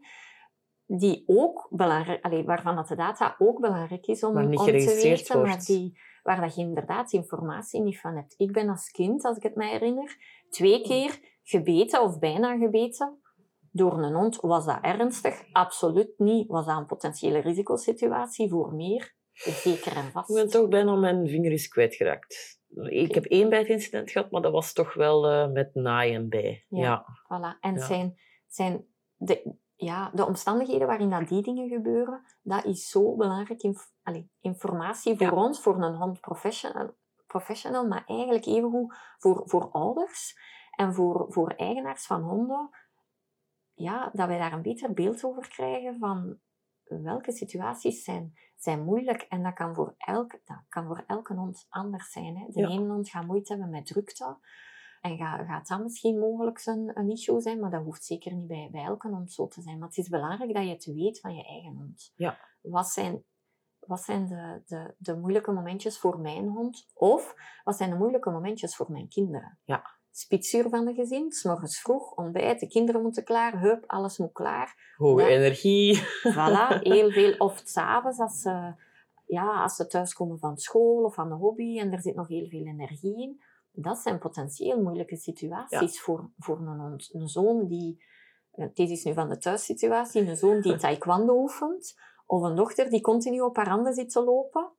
die 0.85 1.23
ook 1.25 1.67
belangrijk, 1.69 2.45
waarvan 2.45 2.75
dat 2.75 2.87
de 2.87 2.95
data 2.95 3.35
ook 3.37 3.59
belangrijk 3.59 4.07
is 4.07 4.23
om, 4.23 4.33
Maar 4.33 4.47
niet 4.47 4.59
om 4.59 4.65
te 4.65 4.71
weten, 4.71 5.41
maar 5.41 5.59
die, 5.65 5.99
waar 6.23 6.41
dat 6.41 6.55
je 6.55 6.61
inderdaad 6.61 7.11
informatie 7.11 7.81
niet 7.81 7.99
van 7.99 8.15
hebt. 8.15 8.33
Ik 8.37 8.51
ben 8.51 8.69
als 8.69 8.89
kind, 8.91 9.23
als 9.23 9.37
ik 9.37 9.43
het 9.43 9.55
mij 9.55 9.69
herinner, 9.69 10.17
twee 10.49 10.81
keer 10.81 11.19
gebeten 11.43 12.01
of 12.01 12.19
bijna 12.19 12.57
gebeten 12.57 13.19
door 13.71 14.03
een 14.03 14.13
hond. 14.13 14.35
Was 14.35 14.65
dat 14.65 14.79
ernstig? 14.81 15.43
Absoluut 15.51 16.13
niet. 16.17 16.47
Was 16.47 16.65
dat 16.65 16.77
een 16.77 16.85
potentiële 16.85 17.39
risicosituatie 17.39 18.49
voor 18.49 18.73
meer? 18.73 19.17
Zeker 19.33 19.95
en 19.95 20.11
vast. 20.11 20.29
Ik 20.29 20.35
ben 20.35 20.49
toch 20.49 20.67
bijna 20.67 20.95
mijn 20.95 21.27
vinger 21.27 21.51
is 21.51 21.67
kwijtgeraakt. 21.67 22.59
Ik 22.89 23.13
heb 23.13 23.25
één 23.25 23.49
bijtincident 23.49 24.11
gehad, 24.11 24.31
maar 24.31 24.41
dat 24.41 24.51
was 24.51 24.73
toch 24.73 24.93
wel 24.93 25.27
eh, 25.27 25.51
met 25.51 25.75
naai 25.75 26.13
en 26.13 26.29
bij. 26.29 26.65
Ja. 26.69 26.81
Ja. 26.81 27.05
Voilà. 27.05 27.59
En 27.59 27.73
Ja. 27.75 27.85
zijn, 27.85 28.19
zijn 28.47 28.85
de, 29.15 29.55
ja, 29.81 30.09
de 30.13 30.25
omstandigheden 30.25 30.87
waarin 30.87 31.09
dat 31.09 31.27
die 31.27 31.41
dingen 31.41 31.69
gebeuren, 31.69 32.25
dat 32.41 32.65
is 32.65 32.89
zo 32.89 33.15
belangrijk 33.15 33.61
inf 33.61 33.91
allee, 34.03 34.31
informatie 34.39 35.17
voor 35.17 35.25
Ja. 35.27 35.33
ons, 35.33 35.59
voor 35.61 35.83
een 35.83 35.95
hond 35.95 36.19
professional, 36.19 36.95
professional 37.27 37.87
maar 37.87 38.03
eigenlijk 38.05 38.45
evengoed 38.45 38.95
voor, 39.17 39.41
voor 39.45 39.71
ouders 39.71 40.35
en 40.75 40.93
voor, 40.93 41.25
voor 41.29 41.49
eigenaars 41.51 42.05
van 42.05 42.21
honden. 42.21 42.69
Ja, 43.73 44.09
dat 44.13 44.27
wij 44.27 44.37
daar 44.37 44.53
een 44.53 44.61
beter 44.61 44.93
beeld 44.93 45.23
over 45.23 45.49
krijgen 45.49 45.97
van 45.99 46.39
welke 46.83 47.31
situaties 47.31 48.03
zijn, 48.03 48.33
zijn 48.55 48.83
moeilijk. 48.83 49.21
En 49.21 49.43
dat 49.43 49.53
kan 49.53 49.75
voor, 49.75 49.93
elk, 49.97 50.31
dat 50.45 50.63
kan 50.69 50.85
voor 50.85 51.03
elke 51.07 51.33
hond 51.33 51.65
anders 51.69 52.11
zijn. 52.11 52.37
Hè. 52.37 52.45
De 52.49 52.59
Ja. 52.61 52.67
ene 52.67 52.87
hond 52.93 53.09
gaat 53.09 53.25
moeite 53.25 53.53
hebben 53.53 53.71
met 53.71 53.85
drukte. 53.85 54.37
En 55.01 55.17
ga, 55.17 55.45
gaat 55.45 55.67
dat 55.67 55.81
misschien 55.83 56.19
mogelijk 56.19 56.61
een, 56.65 56.91
een 56.93 57.09
issue 57.09 57.39
zijn, 57.41 57.59
maar 57.59 57.71
dat 57.71 57.83
hoeft 57.83 58.03
zeker 58.05 58.33
niet 58.33 58.47
bij, 58.47 58.69
bij 58.71 58.83
elke 58.83 59.07
hond 59.07 59.31
zo 59.31 59.47
te 59.47 59.61
zijn. 59.61 59.77
Maar 59.79 59.87
het 59.87 59.97
is 59.97 60.09
belangrijk 60.09 60.53
dat 60.53 60.63
je 60.63 60.69
het 60.69 60.85
weet 60.85 61.19
van 61.19 61.35
je 61.35 61.43
eigen 61.45 61.75
hond. 61.75 62.11
Ja. 62.15 62.37
Wat 62.61 62.87
zijn, 62.87 63.23
wat 63.79 64.01
zijn 64.01 64.27
de, 64.27 64.61
de, 64.65 64.93
de 64.97 65.17
moeilijke 65.17 65.51
momentjes 65.51 65.99
voor 65.99 66.19
mijn 66.19 66.47
hond? 66.47 66.85
Of 66.93 67.35
wat 67.63 67.77
zijn 67.77 67.89
de 67.89 67.95
moeilijke 67.95 68.29
momentjes 68.29 68.75
voor 68.75 68.91
mijn 68.91 69.07
kinderen? 69.07 69.59
Ja. 69.63 69.97
Spitsuur 70.11 70.69
van 70.69 70.85
de 70.85 70.93
gezin, 70.93 71.31
s 71.31 71.43
morgens 71.43 71.79
vroeg, 71.81 72.11
ontbijt, 72.15 72.59
de 72.59 72.67
kinderen 72.67 73.01
moeten 73.01 73.23
klaar, 73.23 73.59
hup, 73.61 73.83
alles 73.87 74.17
moet 74.17 74.31
klaar. 74.31 74.93
Hoge 74.97 75.21
Ja. 75.21 75.27
energie. 75.27 75.97
Voilà, 76.33 76.81
heel 76.81 77.11
veel. 77.11 77.35
Of 77.37 77.61
s'avonds 77.65 78.19
als 78.19 78.41
ze, 78.41 78.73
ja, 79.25 79.61
als 79.61 79.75
ze 79.75 79.87
thuiskomen 79.87 80.39
van 80.39 80.57
school 80.57 81.03
of 81.03 81.13
van 81.13 81.29
de 81.29 81.35
hobby 81.35 81.79
en 81.79 81.91
er 81.91 82.01
zit 82.01 82.15
nog 82.15 82.27
heel 82.27 82.47
veel 82.47 82.65
energie 82.65 83.21
in. 83.21 83.41
Dat 83.71 83.97
zijn 83.97 84.19
potentieel 84.19 84.81
moeilijke 84.81 85.17
situaties 85.17 86.01
voor, 86.01 86.31
voor 86.37 86.57
een 86.57 86.79
hond. 86.79 87.13
Een 87.13 87.27
zoon 87.27 87.67
die, 87.67 88.03
eh, 88.51 88.67
dit 88.73 88.89
is 88.89 89.03
nu 89.03 89.13
van 89.13 89.29
de 89.29 89.37
thuissituatie, 89.37 90.21
een 90.21 90.37
zoon 90.37 90.61
die 90.61 90.77
taekwondo 90.83 91.41
oefent, 91.41 91.95
of 92.25 92.41
een 92.41 92.55
dochter 92.55 92.89
die 92.89 93.01
continu 93.01 93.41
op 93.41 93.55
haar 93.55 93.69
handen 93.69 93.93
zit 93.93 94.09
te 94.11 94.23
lopen. 94.23 94.71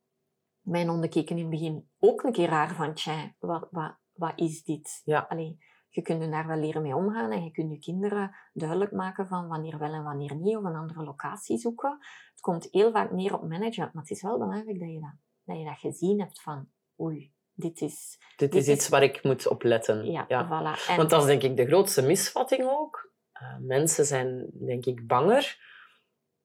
Mijn 0.61 0.89
honden 0.89 1.11
keken 1.11 1.37
in 1.37 1.43
het 1.43 1.51
begin 1.51 1.91
ook 1.99 2.23
een 2.23 2.33
keer 2.33 2.49
raar 2.49 2.75
van, 2.75 2.95
tja, 2.95 3.35
wat, 3.39 3.69
wat, 3.71 3.97
wat 4.13 4.33
is 4.37 4.63
dit? 4.63 5.01
Ja. 5.05 5.27
Allee, 5.29 5.59
je 5.89 6.03
kunt 6.03 6.23
er 6.23 6.31
daar 6.31 6.47
wel 6.47 6.57
leren 6.57 6.83
mee 6.83 6.97
omgaan 6.97 7.31
en 7.31 7.45
je 7.45 7.51
kunt 7.51 7.71
je 7.71 7.79
kinderen 7.79 8.37
duidelijk 8.53 8.93
maken 8.93 9.27
van 9.27 9.49
wanneer 9.49 9.79
wel 9.79 9.93
en 9.93 10.03
wanneer 10.03 10.37
niet, 10.37 10.57
of 10.57 10.65
een 10.65 10.77
andere 10.77 11.05
locatie 11.05 11.59
zoeken. 11.59 11.99
Het 12.31 12.41
komt 12.41 12.69
heel 12.71 12.93
vaak 12.93 13.11
neer 13.11 13.35
op 13.35 13.49
management, 13.49 13.93
maar 13.93 14.03
het 14.03 14.13
is 14.13 14.23
wel 14.23 14.39
belangrijk 14.39 14.79
dat 14.79 14.89
je 14.89 15.01
dat, 15.01 15.15
dat, 15.45 15.59
je 15.59 15.65
dat 15.65 15.79
gezien 15.79 16.21
hebt 16.21 16.43
van, 16.43 16.69
oei, 17.01 17.33
dit 17.61 17.81
is... 17.81 18.19
Dit 18.37 18.53
Dit 18.53 18.63
is 18.63 18.69
is- 18.69 18.75
iets 18.75 18.89
waar 18.89 19.03
ik 19.03 19.23
moet 19.23 19.47
op 19.49 19.63
letten. 19.63 20.11
Ja, 20.11 20.25
Ja. 20.29 20.47
voilà. 20.47 20.89
En, 20.89 20.97
Want 20.97 21.11
dat 21.11 21.21
is 21.21 21.27
denk 21.27 21.43
ik 21.43 21.57
de 21.57 21.67
grootste 21.67 22.03
misvatting 22.03 22.65
ook. 22.69 23.13
Eh, 23.33 23.57
mensen 23.61 24.05
zijn 24.05 24.51
denk 24.53 24.87
ik 24.87 25.07
banger 25.07 25.59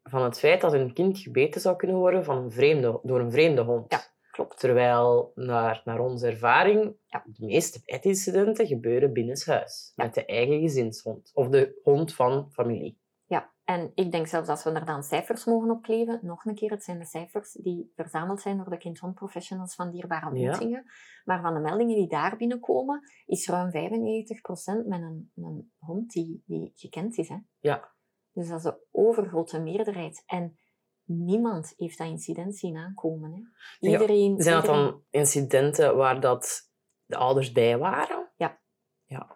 van 0.04 0.24
het 0.24 0.40
feit 0.40 0.62
dat 0.62 0.72
hun 0.72 0.94
kind 0.94 1.20
gebeten 1.20 1.62
zou 1.62 1.76
kunnen 1.76 1.98
worden 1.98 2.24
van 2.24 2.38
een 2.38 2.52
vreemde, 2.52 3.00
door 3.04 3.20
een 3.20 3.32
vreemde 3.32 3.62
hond. 3.62 3.92
Ja. 3.92 4.02
klopt. 4.32 4.60
Terwijl, 4.60 5.32
naar, 5.36 5.82
naar 5.86 6.00
onze 6.00 6.28
ervaring, 6.28 6.96
Ja. 7.06 7.24
de 7.26 7.46
meeste 7.46 7.82
bijtincidenten 7.86 8.68
gebeuren 8.68 9.14
binnenshuis. 9.14 9.92
Ja. 9.96 10.04
Met 10.04 10.14
de 10.14 10.26
eigen 10.26 10.60
gezinshond. 10.62 11.32
Of 11.34 11.48
de 11.48 11.80
hond 11.84 12.14
van 12.14 12.50
familie. 12.52 12.98
Ja, 13.28 13.54
en 13.64 13.92
ik 13.96 14.12
denk 14.12 14.28
zelfs 14.28 14.50
als 14.50 14.64
we 14.64 14.72
er 14.72 14.86
dan 14.86 15.04
cijfers 15.04 15.46
mogen 15.46 15.70
opkleven, 15.72 16.20
nog 16.22 16.46
een 16.46 16.56
keer, 16.56 16.72
het 16.72 16.84
zijn 16.84 17.00
de 17.00 17.06
cijfers 17.06 17.52
die 17.52 17.92
verzameld 17.96 18.42
zijn 18.42 18.58
door 18.58 18.70
de 18.70 18.78
kind-hond 18.78 19.14
professionals 19.16 19.76
van 19.76 19.92
dierbare 19.92 20.26
ontmoetingen. 20.26 20.86
Maar 21.24 21.42
van 21.42 21.54
de 21.54 21.60
meldingen 21.60 21.96
die 21.96 22.08
daar 22.08 22.38
binnenkomen, 22.38 23.00
is 23.26 23.48
ruim 23.48 23.72
95% 23.72 24.88
met 24.88 25.02
een, 25.02 25.32
een 25.36 25.72
hond 25.78 26.12
die, 26.12 26.44
die 26.46 26.72
gekend 26.76 27.18
is. 27.18 27.30
Hè? 27.30 27.38
Ja. 27.60 27.94
Dus 28.32 28.48
dat 28.48 28.58
is 28.58 28.64
de 28.64 28.88
overgrote 28.92 29.60
meerderheid. 29.62 30.24
En 30.26 30.58
niemand 31.04 31.74
heeft 31.78 31.98
dat 31.98 32.08
incident 32.08 32.56
zien 32.58 32.78
aankomen. 32.78 33.32
Hè? 33.34 33.40
Ja, 33.80 33.92
Iedereen, 34.00 34.42
Zijn 34.42 34.56
dat 34.56 34.66
iedereen- 34.66 34.90
dan 34.92 35.04
incidenten 35.10 35.96
waar 35.96 36.20
dat 36.20 36.70
de 37.06 37.16
ouders 37.18 37.52
bij 37.52 37.78
waren? 37.78 38.24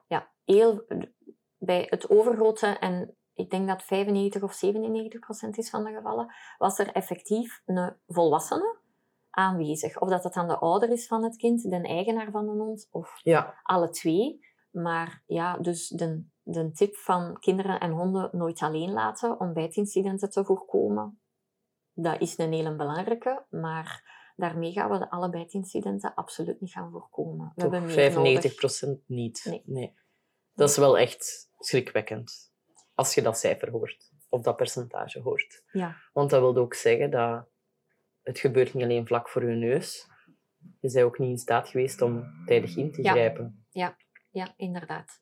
ja, 0.08 0.32
heel, 0.44 0.86
bij 1.58 1.86
het 1.90 2.10
overgrote, 2.10 2.68
en 2.68 3.18
ik 3.40 3.50
denk 3.50 3.68
dat 3.68 3.84
95 3.84 4.42
of 4.44 4.54
97 4.54 5.20
procent 5.20 5.58
is 5.58 5.70
van 5.70 5.84
de 5.84 5.92
gevallen, 5.92 6.34
was 6.58 6.80
er 6.80 6.92
effectief 6.92 7.62
een 7.66 7.96
volwassene 8.08 8.78
aanwezig. 9.30 10.00
Of 10.00 10.10
dat 10.10 10.24
het 10.24 10.34
dan 10.34 10.48
de 10.48 10.58
ouder 10.58 10.90
is 10.90 11.08
van 11.08 11.24
het 11.24 11.36
kind, 11.36 11.62
de 11.70 11.82
eigenaar 11.82 12.32
van 12.32 12.46
de 12.46 12.52
hond, 12.52 12.88
of 12.92 13.20
Ja. 13.24 13.60
alle 13.64 13.90
twee. 13.90 14.40
Maar 14.72 15.24
ja, 15.26 15.58
dus 15.58 15.88
de, 15.88 16.24
de 16.44 16.72
tip 16.72 16.96
van 16.96 17.40
kinderen 17.40 17.80
en 17.80 17.92
honden 17.92 18.30
nooit 18.32 18.60
alleen 18.62 18.92
laten 18.92 19.40
om 19.40 19.54
bijtincidenten 19.54 20.30
te 20.30 20.46
voorkomen, 20.46 21.22
dat 21.94 22.22
is 22.22 22.38
een 22.38 22.54
hele 22.54 22.76
belangrijke, 22.76 23.46
maar 23.50 24.18
daarmee 24.36 24.72
gaan 24.72 24.90
we 24.92 24.98
de 24.98 25.10
alle 25.10 25.30
bijtincidenten 25.30 26.14
absoluut 26.14 26.62
niet 26.62 26.72
gaan 26.72 26.92
voorkomen. 26.92 27.52
We 27.56 27.62
Toch 27.62 27.72
hebben 27.72 27.82
meer 27.90 28.12
95 28.12 28.82
nodig. 28.82 29.00
niet. 29.08 29.62
Nee. 29.66 29.98
Dat 30.54 30.70
is 30.70 30.78
wel 30.78 30.98
echt 30.98 31.52
schrikwekkend. 31.58 32.49
Als 33.00 33.14
je 33.16 33.22
dat 33.22 33.38
cijfer 33.38 33.70
hoort. 33.70 34.12
Of 34.30 34.42
dat 34.42 34.56
percentage 34.56 35.20
hoort. 35.22 35.64
Ja. 35.72 35.96
Want 36.14 36.30
dat 36.30 36.40
wil 36.42 36.56
ook 36.58 36.74
zeggen 36.74 37.10
dat 37.12 37.46
het 38.22 38.40
gebeurt 38.40 38.74
niet 38.74 38.84
alleen 38.84 39.08
vlak 39.08 39.30
voor 39.30 39.50
je 39.50 39.56
neus. 39.56 40.08
Je 40.80 40.92
bent 40.92 41.06
ook 41.06 41.20
niet 41.20 41.30
in 41.30 41.38
staat 41.38 41.68
geweest 41.68 42.02
om 42.02 42.24
tijdig 42.46 42.76
in 42.76 42.92
te 42.92 43.02
Ja. 43.04 43.12
grijpen. 43.12 43.66
Ja, 44.32 44.54
inderdaad. 44.58 45.22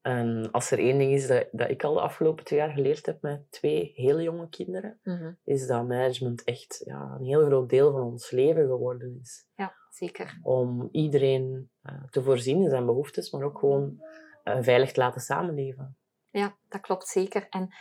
En 0.00 0.50
als 0.52 0.70
er 0.70 0.78
één 0.78 0.98
ding 0.98 1.12
is 1.12 1.26
dat, 1.26 1.48
dat 1.52 1.70
ik 1.70 1.84
al 1.84 1.94
de 1.94 2.00
afgelopen 2.00 2.44
twee 2.44 2.58
jaar 2.58 2.70
geleerd 2.70 3.06
heb 3.06 3.22
met 3.22 3.50
twee 3.50 3.92
hele 3.94 4.22
jonge 4.22 4.48
kinderen, 4.48 4.98
Mhm. 5.02 5.32
is 5.44 5.66
dat 5.66 5.86
management 5.88 6.44
echt 6.44 6.82
ja, 6.84 7.16
een 7.18 7.24
heel 7.24 7.44
groot 7.46 7.68
deel 7.68 7.92
van 7.92 8.02
ons 8.02 8.30
leven 8.30 8.66
geworden 8.66 9.18
is. 9.20 9.46
Ja, 9.54 9.74
zeker. 9.90 10.38
Om 10.42 10.88
iedereen 10.92 11.70
eh, 11.82 12.04
te 12.10 12.22
voorzien 12.22 12.62
in 12.62 12.70
zijn 12.70 12.86
behoeftes, 12.86 13.30
maar 13.30 13.42
ook 13.42 13.58
gewoon 13.58 14.00
uh, 14.44 14.56
veilig 14.60 14.92
te 14.92 15.00
laten 15.00 15.20
samenleven. 15.20 15.96
Ja, 16.38 16.56
dat 16.68 16.80
klopt 16.80 17.08
zeker. 17.08 17.48
En 17.48 17.74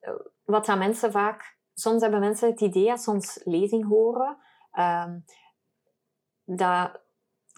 uh, 0.00 0.14
wat 0.44 0.66
dat 0.66 0.78
mensen 0.78 1.12
vaak... 1.12 1.58
Soms 1.74 2.02
hebben 2.02 2.20
mensen 2.20 2.50
het 2.50 2.60
idee, 2.60 2.90
als 2.90 3.04
ze 3.04 3.10
ons 3.10 3.40
lezing 3.44 3.86
horen, 3.86 4.36
ehm, 4.70 5.18
dat 6.44 7.02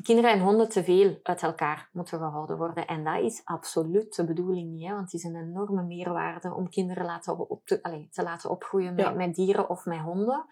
kinderen 0.03 0.31
en 0.31 0.41
honden 0.41 0.69
te 0.69 0.85
veel 0.85 1.21
uit 1.23 1.43
elkaar 1.43 1.89
moeten 1.93 2.19
gehouden 2.19 2.57
worden. 2.57 2.87
En 2.87 3.05
dat 3.05 3.21
is 3.21 3.45
absoluut 3.45 4.17
de 4.17 4.25
bedoeling 4.25 4.71
niet, 4.71 4.87
hè? 4.87 4.93
want 4.93 5.13
het 5.13 5.13
is 5.13 5.25
een 5.25 5.37
enorme 5.37 5.83
meerwaarde 5.83 6.55
om 6.55 6.69
kinderen 6.69 7.05
laten 7.05 7.49
op 7.49 7.67
te, 7.67 7.83
allez, 7.83 8.11
te 8.11 8.23
laten 8.23 8.51
opgroeien 8.51 8.95
met, 8.95 9.05
Ja. 9.05 9.11
met 9.11 9.35
dieren 9.35 9.69
of 9.69 9.85
met 9.85 9.99
honden. 9.99 10.47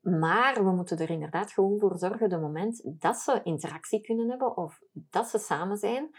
Maar 0.00 0.64
we 0.64 0.70
moeten 0.70 0.98
er 0.98 1.10
inderdaad 1.10 1.52
gewoon 1.52 1.78
voor 1.78 1.98
zorgen, 1.98 2.28
de 2.28 2.38
moment 2.38 3.00
dat 3.00 3.16
ze 3.16 3.40
interactie 3.42 4.00
kunnen 4.00 4.28
hebben 4.28 4.56
of 4.56 4.78
dat 4.92 5.28
ze 5.28 5.38
samen 5.38 5.76
zijn, 5.76 6.10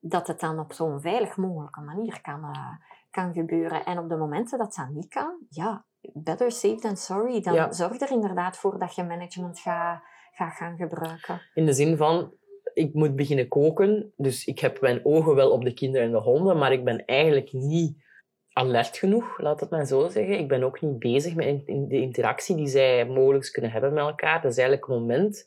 dat 0.00 0.26
het 0.26 0.40
dan 0.40 0.58
op 0.58 0.72
zo'n 0.72 1.00
veilig 1.00 1.36
mogelijke 1.36 1.80
manier 1.80 2.20
kan, 2.20 2.44
eh, 2.44 2.70
kan 3.10 3.32
gebeuren. 3.32 3.84
En 3.84 3.98
op 3.98 4.08
de 4.08 4.16
momenten 4.16 4.58
dat 4.58 4.74
dat 4.74 4.88
niet 4.88 5.08
kan, 5.08 5.46
ja, 5.48 5.84
better 6.12 6.52
safe 6.52 6.80
than 6.80 6.96
sorry. 6.96 7.40
Dan 7.40 7.54
Ja. 7.54 7.72
zorg 7.72 8.00
er 8.00 8.10
inderdaad 8.10 8.56
voor 8.56 8.78
dat 8.78 8.94
je 8.94 9.04
management 9.04 9.58
gaat 9.58 10.02
gaat 10.32 10.56
gaan 10.56 10.76
gebruiken. 10.76 11.40
In 11.54 11.66
de 11.66 11.72
zin 11.72 11.96
van, 11.96 12.32
ik 12.74 12.94
moet 12.94 13.16
beginnen 13.16 13.48
koken, 13.48 14.12
dus 14.16 14.44
ik 14.44 14.58
heb 14.58 14.80
mijn 14.80 15.04
ogen 15.04 15.34
wel 15.34 15.50
op 15.50 15.64
de 15.64 15.74
kinderen 15.74 16.06
en 16.06 16.12
de 16.12 16.18
honden, 16.20 16.58
maar 16.58 16.72
ik 16.72 16.84
ben 16.84 17.04
eigenlijk 17.04 17.52
niet 17.52 18.06
alert 18.52 18.96
genoeg, 18.96 19.38
laat 19.40 19.60
het 19.60 19.70
maar 19.70 19.86
zo 19.86 20.08
zeggen. 20.08 20.38
Ik 20.38 20.48
ben 20.48 20.62
ook 20.62 20.80
niet 20.80 20.98
bezig 20.98 21.34
met 21.34 21.66
de 21.66 22.00
interactie 22.00 22.56
die 22.56 22.66
zij 22.66 23.06
mogelijk 23.06 23.52
kunnen 23.52 23.70
hebben 23.70 23.92
met 23.92 24.04
elkaar. 24.04 24.42
Dat 24.42 24.50
is 24.50 24.58
eigenlijk 24.58 24.88
een 24.88 24.98
moment 25.00 25.44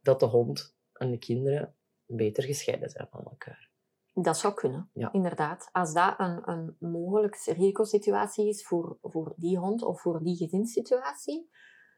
dat 0.00 0.20
de 0.20 0.26
hond 0.26 0.76
en 0.92 1.10
de 1.10 1.18
kinderen 1.18 1.74
beter 2.06 2.42
gescheiden 2.42 2.90
zijn 2.90 3.06
van 3.10 3.24
elkaar. 3.24 3.69
Dat 4.12 4.38
zou 4.38 4.54
kunnen, 4.54 4.90
Ja. 4.92 5.12
inderdaad. 5.12 5.68
Als 5.72 5.92
dat 5.92 6.14
een, 6.18 6.48
een 6.48 6.76
mogelijke 6.78 7.52
risicosituatie 7.52 8.48
is 8.48 8.66
voor, 8.66 8.98
voor 9.02 9.32
die 9.36 9.58
hond 9.58 9.82
of 9.82 10.00
voor 10.00 10.22
die 10.22 10.36
gezinssituatie, 10.36 11.50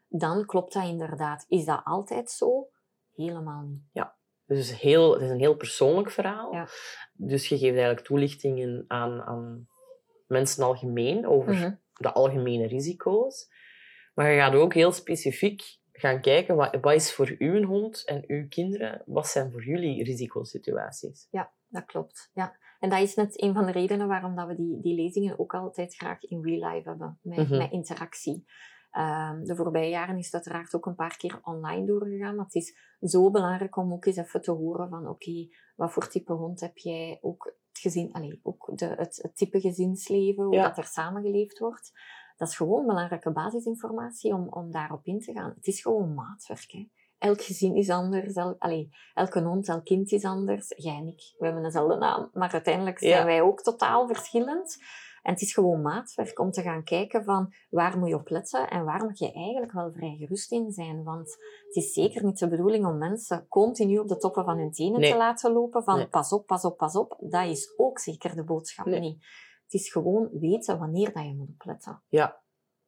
dan 0.09 0.47
klopt 0.47 0.73
dat 0.73 0.85
inderdaad. 0.85 1.45
Is 1.49 1.65
dat 1.65 1.81
altijd 1.85 2.31
zo? 2.31 2.69
Helemaal 3.15 3.63
niet. 3.63 3.83
Dus 4.47 4.81
heel, 4.81 5.13
het 5.13 5.23
is 5.23 5.31
een 5.31 5.39
heel 5.39 5.57
persoonlijk 5.57 6.11
verhaal. 6.11 6.53
Ja. 6.55 6.69
Dus 7.13 7.49
je 7.49 7.59
geeft 7.59 7.75
eigenlijk 7.75 8.07
toelichtingen 8.07 8.85
aan, 8.89 9.23
aan 9.23 9.69
mensen 10.27 10.65
algemeen 10.65 11.27
over 11.27 11.53
Mhm. 11.55 11.75
de 11.93 12.13
algemene 12.13 12.67
risico's. 12.67 13.49
Maar 14.15 14.31
je 14.31 14.39
gaat 14.41 14.55
ook 14.55 14.75
heel 14.75 14.93
specifiek 14.93 15.63
gaan 15.93 16.21
kijken, 16.21 16.57
wat, 16.57 16.77
wat 16.81 16.95
is 16.95 17.13
voor 17.15 17.35
uw 17.39 17.65
hond 17.65 18.05
en 18.05 18.25
uw 18.27 18.49
kinderen, 18.49 19.03
wat 19.07 19.27
zijn 19.27 19.53
voor 19.53 19.65
jullie 19.65 20.05
risicosituaties? 20.05 21.29
Dat 21.73 21.85
klopt, 21.85 22.31
ja. 22.33 22.57
En 22.81 22.91
dat 22.91 23.01
is 23.01 23.15
net 23.15 23.43
een 23.43 23.55
van 23.55 23.67
de 23.67 23.73
redenen 23.73 24.09
waarom 24.09 24.37
dat 24.37 24.47
we 24.47 24.55
die, 24.55 24.81
die 24.81 24.95
lezingen 24.95 25.39
ook 25.39 25.55
altijd 25.55 25.95
graag 25.95 26.23
in 26.23 26.43
real 26.43 26.73
life 26.73 26.89
hebben, 26.89 27.19
met, 27.23 27.39
Mhm. 27.39 27.57
met 27.57 27.71
interactie. 27.71 28.45
Ehm, 28.91 29.45
de 29.45 29.57
voorbije 29.57 29.91
jaren 29.91 30.19
is 30.19 30.25
het 30.25 30.35
uiteraard 30.35 30.75
ook 30.75 30.87
een 30.87 30.95
paar 30.95 31.17
keer 31.17 31.41
online 31.43 31.87
doorgegaan, 31.87 32.35
maar 32.37 32.45
het 32.45 32.55
is 32.55 32.77
zo 33.01 33.31
belangrijk 33.31 33.77
om 33.77 33.93
ook 33.93 34.05
eens 34.05 34.17
even 34.17 34.41
te 34.43 34.51
horen 34.51 34.89
van 34.89 35.09
oké, 35.09 35.49
wat 35.77 35.93
voor 35.93 36.09
type 36.09 36.33
hond 36.33 36.61
heb 36.61 36.77
jij? 36.79 37.19
Ook 37.21 37.45
het 37.45 37.79
gezin, 37.79 38.39
ook 38.43 38.71
de, 38.75 38.85
het, 38.87 39.19
het 39.23 39.37
type 39.37 39.61
gezinsleven, 39.61 40.45
hoe 40.45 40.55
Ja. 40.55 40.63
dat 40.63 40.79
er 40.79 40.85
samengeleefd 40.85 41.59
wordt. 41.59 41.93
Dat 42.37 42.49
is 42.49 42.57
gewoon 42.57 42.87
belangrijke 42.87 43.33
basisinformatie 43.33 44.35
om, 44.35 44.49
om 44.49 44.71
daarop 44.71 45.05
in 45.07 45.21
te 45.21 45.33
gaan. 45.33 45.53
Het 45.55 45.67
is 45.67 45.81
gewoon 45.83 46.15
maatwerk. 46.15 46.71
Hè. 46.71 46.89
Elk 47.23 47.43
gezin 47.43 47.77
is 47.77 47.91
anders, 47.91 48.35
el, 48.35 48.57
allee, 48.59 48.91
elke 49.15 49.41
hond, 49.43 49.69
elk 49.69 49.85
kind 49.85 50.11
is 50.13 50.25
anders. 50.25 50.73
Jij 50.77 50.95
en 50.97 51.07
ik, 51.07 51.35
we 51.39 51.45
hebben 51.45 51.63
dezelfde 51.63 51.97
naam, 51.97 52.31
maar 52.33 52.53
uiteindelijk 52.53 52.99
zijn 52.99 53.11
Ja. 53.13 53.25
wij 53.25 53.43
ook 53.43 53.63
totaal 53.63 54.07
verschillend. 54.07 54.79
En 55.23 55.33
het 55.33 55.41
is 55.43 55.55
gewoon 55.55 55.83
maatwerk 55.83 56.39
om 56.39 56.51
te 56.51 56.63
gaan 56.63 56.85
kijken 56.85 57.25
van 57.25 57.53
waar 57.71 57.99
moet 57.99 58.09
je 58.09 58.15
op 58.15 58.29
letten 58.29 58.69
en 58.71 58.85
waar 58.85 59.05
moet 59.05 59.19
je 59.19 59.33
eigenlijk 59.33 59.73
wel 59.73 59.93
vrij 59.93 60.17
gerust 60.19 60.53
in 60.53 60.73
zijn. 60.73 61.03
Want 61.03 61.29
het 61.67 61.77
is 61.77 61.93
zeker 61.93 62.25
niet 62.25 62.39
de 62.39 62.49
bedoeling 62.49 62.87
om 62.87 62.99
mensen 62.99 63.47
continu 63.49 63.99
op 63.99 64.09
de 64.09 64.17
toppen 64.17 64.45
van 64.45 64.59
hun 64.59 64.73
tenen 64.73 65.01
Nee. 65.01 65.11
te 65.11 65.17
laten 65.17 65.53
lopen 65.53 65.83
van 65.85 65.97
Nee. 65.97 66.09
pas 66.09 66.33
op, 66.33 66.47
pas 66.47 66.65
op, 66.65 66.77
pas 66.77 66.97
op. 66.97 67.17
Dat 67.21 67.47
is 67.47 67.75
ook 67.77 67.99
zeker 67.99 68.37
de 68.37 68.45
boodschap 68.45 68.87
Nee. 68.87 69.01
niet. 69.01 69.25
Het 69.65 69.73
is 69.81 69.93
gewoon 69.93 70.29
weten 70.33 70.79
wanneer 70.79 71.13
dat 71.13 71.23
je 71.25 71.35
moet 71.35 71.49
opletten. 71.53 72.03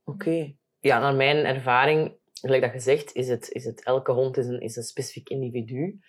Oké. 0.04 0.54
Ja, 0.78 0.98
naar 0.98 1.14
mijn 1.14 1.36
ervaring, 1.36 2.16
gelijk 2.40 2.62
dat 2.62 2.70
gezegd, 2.70 3.14
is 3.14 3.28
het, 3.28 3.50
is 3.50 3.64
het 3.64 3.82
elke 3.82 4.12
hond 4.12 4.36
is 4.36 4.46
een, 4.46 4.60
is 4.60 4.76
een 4.76 4.82
specifiek 4.82 5.28
individu. 5.28 6.00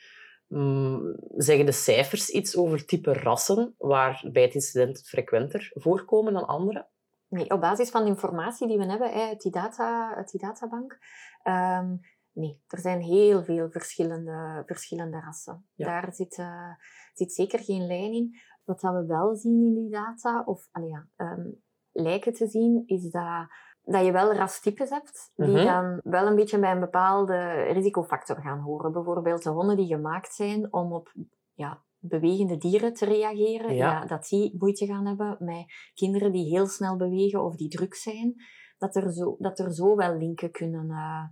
Mm, 0.48 1.15
zeggen 1.36 1.65
de 1.65 1.72
cijfers 1.72 2.29
iets 2.29 2.58
over 2.58 2.86
type 2.86 3.13
rassen 3.13 3.75
waar 3.77 4.29
bij 4.32 4.44
het 4.44 4.53
incident 4.53 5.01
frequenter 5.08 5.72
voorkomen 5.74 6.34
dan 6.34 6.48
andere? 6.48 6.88
Nee, 7.27 7.50
op 7.50 7.62
basis 7.62 7.89
van 7.89 8.03
de 8.03 8.10
informatie 8.10 8.67
die 8.67 8.77
we 8.77 8.86
hebben 8.86 9.12
uit, 9.12 9.41
die 9.41 9.51
data, 9.51 10.15
uit 10.15 10.32
die 10.32 10.39
databank. 10.39 10.98
ehm, 11.44 11.96
nee, 12.32 12.62
er 12.67 12.79
zijn 12.79 13.01
heel 13.01 13.44
veel 13.44 13.70
verschillende, 13.70 14.63
verschillende 14.65 15.20
rassen. 15.20 15.67
Ja. 15.74 15.86
Daar 15.86 16.13
zit, 16.13 16.38
eh, 16.38 16.74
zit 17.13 17.34
zeker 17.34 17.60
geen 17.60 17.88
lijn 17.88 18.13
in. 18.13 18.36
Wat 18.63 18.79
dat 18.79 18.94
we 18.94 19.05
wel 19.05 19.36
zien 19.36 19.65
in 19.65 19.74
die 19.74 19.89
data, 19.89 20.44
of 20.46 20.70
ja, 20.72 21.08
ehm, 21.15 21.51
lijken 21.91 22.34
te 22.34 22.48
zien, 22.48 22.84
is 22.86 23.10
dat, 23.10 23.48
dat 23.86 24.06
je 24.06 24.12
wel 24.12 24.34
rastypes 24.34 24.89
hebt 24.89 25.32
die 25.36 25.48
Mhm. 25.48 25.65
dan 25.65 26.00
wel 26.04 26.27
een 26.27 26.36
beetje 26.36 26.60
bij 26.60 26.72
een 26.72 26.80
bepaalde 26.80 27.51
risicofactor 27.72 28.36
gaan 28.42 28.60
horen. 28.60 28.92
Bijvoorbeeld 28.92 29.44
de 29.44 29.50
honden 29.50 29.75
die 29.75 29.88
gemaakt 29.88 30.34
zijn 30.34 30.74
om 30.74 30.94
op 30.94 31.12
ja, 31.54 31.84
bewegende 32.00 32.58
dieren 32.58 32.94
te 32.94 33.06
reageren, 33.06 33.75
Ja. 33.75 33.92
ja. 33.92 34.06
dat 34.06 34.27
die 34.27 34.56
moeite 34.60 34.86
gaan 34.86 35.06
hebben 35.06 35.38
met 35.39 35.65
kinderen 35.94 36.32
die 36.32 36.50
heel 36.50 36.68
snel 36.68 36.98
bewegen 36.98 37.44
of 37.44 37.56
die 37.56 37.70
druk 37.70 37.96
zijn, 37.96 38.36
dat 38.77 38.96
er 38.96 39.12
zo, 39.13 39.36
dat 39.39 39.60
er 39.60 39.74
zo 39.74 39.96
wel 39.96 40.18
linken 40.18 40.51
kunnen, 40.51 40.89
eh, 40.89 41.24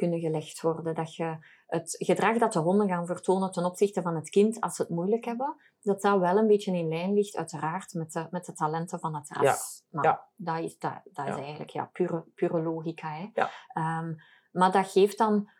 kunnen 0.00 0.20
gelegd 0.20 0.60
worden. 0.60 0.94
Dat 0.94 1.14
je 1.14 1.36
het 1.66 1.96
gedrag 1.98 2.38
dat 2.38 2.52
de 2.52 2.58
honden 2.58 2.88
gaan 2.88 3.06
vertonen 3.06 3.50
ten 3.50 3.64
opzichte 3.64 4.02
van 4.02 4.14
het 4.14 4.28
kind 4.30 4.60
als 4.60 4.74
ze 4.76 4.82
het 4.82 4.90
moeilijk 4.90 5.24
hebben, 5.24 5.56
dat 5.80 6.00
dat 6.00 6.18
wel 6.18 6.36
een 6.36 6.46
beetje 6.46 6.72
in 6.76 6.88
lijn 6.88 7.14
ligt, 7.14 7.36
uiteraard, 7.36 7.94
met 7.94 8.12
de, 8.12 8.26
met 8.30 8.44
de 8.44 8.52
talenten 8.52 9.00
van 9.00 9.14
het 9.14 9.30
ras. 9.30 9.84
Maar 9.90 10.04
Ja. 10.04 10.26
dat 10.36 10.58
is, 10.58 10.78
dat, 10.78 11.00
dat 11.12 11.26
is 11.28 11.34
eigenlijk 11.34 11.70
ja, 11.70 11.84
pure, 11.92 12.24
pure 12.34 12.62
logica. 12.62 13.08
Hè. 13.12 13.30
Ja. 13.34 13.50
Ehm, 13.72 14.14
maar 14.52 14.72
dat 14.72 14.90
geeft 14.90 15.18
dan 15.18 15.50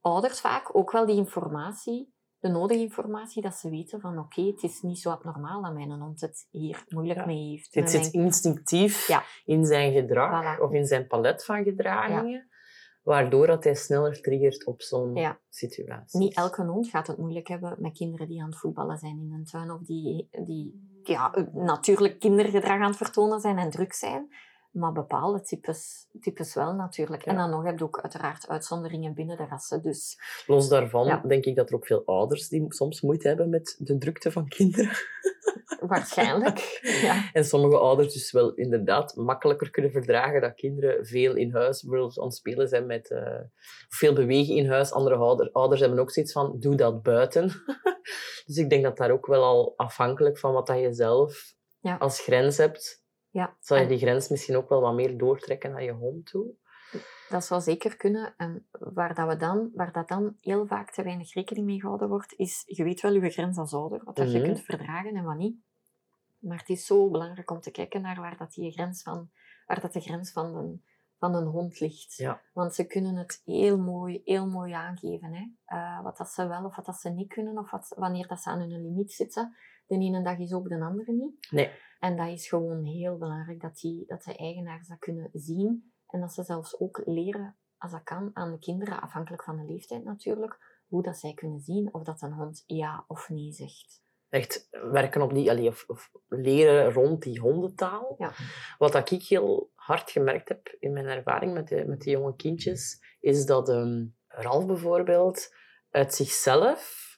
ouders 0.00 0.40
vaak 0.40 0.76
ook 0.76 0.90
wel 0.92 1.06
die 1.06 1.16
informatie, 1.16 2.14
de 2.38 2.48
nodige 2.48 2.80
informatie, 2.80 3.42
dat 3.42 3.54
ze 3.54 3.70
weten 3.70 4.00
van 4.00 4.18
oké, 4.18 4.42
het 4.42 4.62
is 4.62 4.80
niet 4.82 4.98
zo 4.98 5.10
abnormaal 5.10 5.62
dat 5.62 5.72
mijn 5.74 5.90
hond 5.90 6.20
het 6.20 6.46
hier 6.50 6.84
moeilijk 6.88 7.18
Ja. 7.18 7.26
mee 7.26 7.48
heeft. 7.48 7.74
Het 7.74 7.90
zit 7.90 8.12
mijn- 8.12 8.24
instinctief 8.24 9.06
Ja. 9.06 9.22
in 9.44 9.64
zijn 9.66 9.92
gedrag 9.92 10.56
Voilà. 10.58 10.60
of 10.60 10.72
in 10.72 10.86
zijn 10.86 11.06
palet 11.06 11.44
van 11.44 11.62
gedragingen, 11.64 12.49
waardoor 13.02 13.46
dat 13.46 13.64
hij 13.64 13.74
sneller 13.74 14.20
triggert 14.20 14.66
op 14.66 14.82
zo'n 14.82 15.14
Ja. 15.14 15.40
situatie. 15.48 16.20
Niet 16.20 16.36
elke 16.36 16.62
hond 16.64 16.88
gaat 16.88 17.06
het 17.06 17.18
moeilijk 17.18 17.48
hebben 17.48 17.76
met 17.78 17.92
kinderen 17.92 18.28
die 18.28 18.40
aan 18.42 18.48
het 18.48 18.58
voetballen 18.58 18.98
zijn 18.98 19.18
in 19.18 19.32
een 19.32 19.44
tuin 19.44 19.70
of 19.70 19.80
die, 19.82 20.28
die 20.44 20.88
ja, 21.02 21.48
natuurlijk 21.52 22.18
kindergedrag 22.18 22.80
aan 22.80 22.88
het 22.88 22.96
vertonen 22.96 23.40
zijn 23.40 23.58
en 23.58 23.70
druk 23.70 23.92
zijn. 23.92 24.28
Maar 24.70 24.92
bepaalde 24.92 25.40
types, 25.40 26.06
types 26.20 26.54
wel 26.54 26.72
natuurlijk. 26.74 27.22
En 27.24 27.36
dan 27.36 27.50
nog 27.50 27.64
heb 27.64 27.78
je 27.78 27.84
ook 27.84 28.00
uiteraard 28.00 28.48
uitzonderingen 28.48 29.14
binnen 29.14 29.36
de 29.36 29.46
rassen. 29.46 29.82
Dus 29.82 30.18
Los 30.46 30.68
daarvan 30.68 31.06
Ja. 31.06 31.22
denk 31.26 31.44
ik 31.44 31.56
dat 31.56 31.68
er 31.68 31.74
ook 31.74 31.86
veel 31.86 32.02
ouders 32.04 32.48
die 32.48 32.64
soms 32.68 33.00
moeite 33.00 33.28
hebben 33.28 33.50
met 33.50 33.76
de 33.78 33.98
drukte 33.98 34.32
van 34.32 34.48
kinderen. 34.48 34.90
waarschijnlijk. 35.80 36.78
ja. 37.02 37.30
En 37.32 37.44
sommige 37.44 37.78
ouders 37.78 38.12
dus 38.12 38.32
wel 38.32 38.54
inderdaad 38.54 39.16
makkelijker 39.16 39.70
kunnen 39.70 39.90
verdragen 39.92 40.40
dat 40.40 40.54
kinderen 40.54 41.06
veel 41.06 41.34
in 41.36 41.52
huis 41.52 41.82
bijvoorbeeld 41.82 42.18
aan 42.18 42.24
het 42.26 42.34
spelen 42.34 42.68
zijn 42.68 42.86
met 42.86 43.10
eh, 43.10 43.40
veel 43.88 44.12
bewegen 44.14 44.54
in 44.56 44.68
huis. 44.68 44.92
Andere 44.92 45.16
ouder, 45.16 45.50
ouders 45.52 45.80
hebben 45.80 45.98
ook 45.98 46.10
zoiets 46.10 46.32
van, 46.32 46.56
doe 46.58 46.74
dat 46.74 47.02
buiten. 47.02 47.48
dus 48.46 48.56
ik 48.56 48.70
denk 48.70 48.82
dat 48.82 48.96
daar 48.96 49.10
ook 49.10 49.26
wel 49.26 49.42
al 49.44 49.72
afhankelijk 49.76 50.38
van 50.38 50.52
wat 50.52 50.66
dat 50.66 50.78
je 50.78 50.92
zelf 50.92 51.54
Ja. 51.80 51.96
als 51.96 52.20
grens 52.20 52.56
hebt, 52.56 53.02
Ja. 53.30 53.56
zal 53.60 53.78
je 53.78 53.86
die 53.86 53.98
grens 53.98 54.28
misschien 54.28 54.56
ook 54.56 54.68
wel 54.68 54.80
wat 54.80 54.94
meer 54.94 55.18
doortrekken 55.18 55.70
naar 55.70 55.82
je 55.82 55.92
hond 55.92 56.26
toe. 56.26 56.54
Dat 57.28 57.44
zou 57.44 57.60
zeker 57.60 57.96
kunnen. 57.96 58.34
En 58.36 58.66
waar, 58.70 59.14
dat 59.14 59.28
we 59.28 59.36
dan, 59.36 59.70
waar 59.74 59.92
dat 59.92 60.08
dan 60.08 60.36
heel 60.40 60.66
vaak 60.66 60.90
te 60.90 61.02
weinig 61.02 61.34
rekening 61.34 61.66
mee 61.66 61.80
gehouden 61.80 62.08
wordt, 62.08 62.32
is, 62.36 62.62
je 62.66 62.84
weet 62.84 63.00
wel 63.00 63.12
je 63.12 63.30
grens 63.30 63.58
als 63.58 63.74
ouder, 63.74 64.04
wat 64.04 64.16
dat 64.16 64.32
je 64.32 64.38
Mhm. 64.38 64.46
kunt 64.46 64.60
verdragen 64.60 65.14
en 65.16 65.24
wat 65.24 65.36
niet. 65.36 65.56
Maar 66.38 66.58
het 66.58 66.68
is 66.68 66.86
zo 66.86 67.10
belangrijk 67.10 67.50
om 67.50 67.60
te 67.60 67.70
kijken 67.70 68.00
naar 68.02 68.20
waar, 68.20 68.36
dat 68.36 68.52
die 68.52 68.72
grens 68.72 69.02
van, 69.02 69.30
waar 69.66 69.80
dat 69.80 69.92
de 69.92 70.00
grens 70.00 70.32
van 70.32 70.56
een, 70.56 70.84
van 71.18 71.34
een 71.34 71.46
hond 71.46 71.80
ligt. 71.80 72.14
Ja. 72.16 72.40
Want 72.52 72.74
ze 72.74 72.86
kunnen 72.86 73.16
het 73.16 73.42
heel 73.44 73.78
mooi, 73.78 74.20
heel 74.24 74.46
mooi 74.46 74.72
aangeven. 74.72 75.32
Hè? 75.32 75.44
Eh, 75.64 76.02
wat 76.02 76.16
dat 76.16 76.28
ze 76.28 76.46
wel 76.48 76.64
of 76.64 76.76
wat 76.76 76.86
dat 76.86 76.96
ze 77.00 77.10
niet 77.10 77.32
kunnen, 77.32 77.58
of 77.58 77.70
wat, 77.70 77.94
wanneer 77.96 78.26
dat 78.26 78.40
ze 78.40 78.50
aan 78.50 78.58
hun 78.60 78.82
limiet 78.82 79.12
zitten. 79.12 79.56
De 79.90 80.04
ene 80.04 80.22
dag 80.22 80.38
is 80.38 80.52
ook 80.52 80.68
de 80.68 80.80
andere 80.80 81.12
niet. 81.12 81.50
Nee. 81.50 81.70
En 81.98 82.16
dat 82.16 82.28
is 82.28 82.48
gewoon 82.48 82.84
heel 82.84 83.18
belangrijk 83.18 83.60
dat, 83.60 83.76
die, 83.76 84.04
dat 84.06 84.22
de 84.22 84.36
eigenaars 84.36 84.88
dat 84.88 84.98
kunnen 84.98 85.30
zien 85.32 85.92
en 86.06 86.20
dat 86.20 86.32
ze 86.32 86.42
zelfs 86.42 86.80
ook 86.80 87.02
leren 87.04 87.56
als 87.78 87.92
dat 87.92 88.02
kan, 88.02 88.30
aan 88.32 88.50
de 88.50 88.58
kinderen, 88.58 89.00
afhankelijk 89.00 89.44
van 89.44 89.56
de 89.56 89.72
leeftijd 89.72 90.04
natuurlijk, 90.04 90.82
hoe 90.86 91.02
dat 91.02 91.16
zij 91.16 91.34
kunnen 91.34 91.60
zien 91.60 91.94
of 91.94 92.02
dat 92.02 92.22
een 92.22 92.32
hond 92.32 92.62
ja 92.66 93.04
of 93.08 93.28
nee 93.28 93.52
zegt. 93.52 94.02
Echt 94.28 94.68
werken 94.70 95.22
op 95.22 95.34
die, 95.34 95.50
allee, 95.50 95.68
of, 95.68 95.84
of 95.86 96.10
leren 96.28 96.92
rond 96.92 97.22
die 97.22 97.40
hondentaal. 97.40 98.14
Ja. 98.18 98.32
Wat 98.78 98.92
dat 98.92 99.10
ik 99.10 99.22
heel 99.22 99.70
hard 99.74 100.10
gemerkt 100.10 100.48
heb 100.48 100.76
in 100.78 100.92
mijn 100.92 101.06
ervaring 101.06 101.52
met 101.52 101.68
de, 101.68 101.84
met 101.86 102.00
die 102.00 102.12
jonge 102.12 102.36
kindjes, 102.36 103.16
is 103.20 103.46
dat 103.46 103.68
ehm 103.68 104.06
Ralf 104.26 104.66
bijvoorbeeld 104.66 105.54
uit 105.90 106.14
zichzelf 106.14 107.08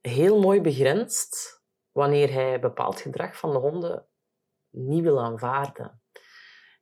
heel 0.00 0.40
mooi 0.40 0.60
begrenst 0.60 1.59
wanneer 1.92 2.32
hij 2.32 2.60
bepaald 2.60 3.00
gedrag 3.00 3.36
van 3.36 3.50
de 3.50 3.58
honden 3.58 4.06
niet 4.70 5.02
wil 5.02 5.20
aanvaarden. 5.20 6.00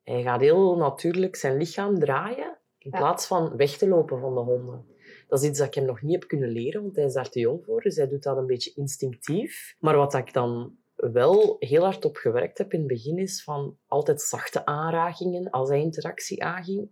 Hij 0.03 0.23
gaat 0.23 0.41
heel 0.41 0.77
natuurlijk 0.77 1.37
zijn 1.37 1.57
lichaam 1.57 1.99
draaien 1.99 2.59
in 2.79 2.91
Ja. 2.91 2.99
plaats 2.99 3.27
van 3.27 3.57
weg 3.57 3.77
te 3.77 3.89
lopen 3.89 4.21
van 4.21 4.35
de 4.35 4.41
honden. 4.41 4.87
Dat 5.29 5.43
is 5.43 5.49
iets 5.49 5.59
dat 5.59 5.67
ik 5.67 5.75
hem 5.75 5.85
nog 5.85 6.03
niet 6.03 6.13
heb 6.13 6.29
kunnen 6.29 6.49
leren, 6.49 6.83
want 6.83 6.97
hij 6.97 7.05
is 7.05 7.13
daar 7.13 7.29
te 7.29 7.41
jong 7.41 7.65
voor. 7.65 7.81
Dus 7.81 7.97
hij 7.97 8.09
doet 8.09 8.23
dat 8.23 8.37
een 8.37 8.47
beetje 8.47 8.73
instinctief. 8.75 9.77
Maar 9.79 9.97
wat 9.97 10.15
ik 10.15 10.33
dan 10.33 10.77
wel 10.95 11.57
heel 11.59 11.83
hard 11.83 12.05
op 12.05 12.17
gewerkt 12.17 12.59
heb 12.59 12.73
in 12.73 12.79
het 12.79 12.89
begin, 12.89 13.19
is 13.19 13.43
van 13.43 13.79
altijd 13.87 14.23
zachte 14.23 14.67
aanrakingen 14.67 15.51
als 15.51 15.69
hij 15.69 15.81
interactie 15.81 16.45
aanging. 16.45 16.91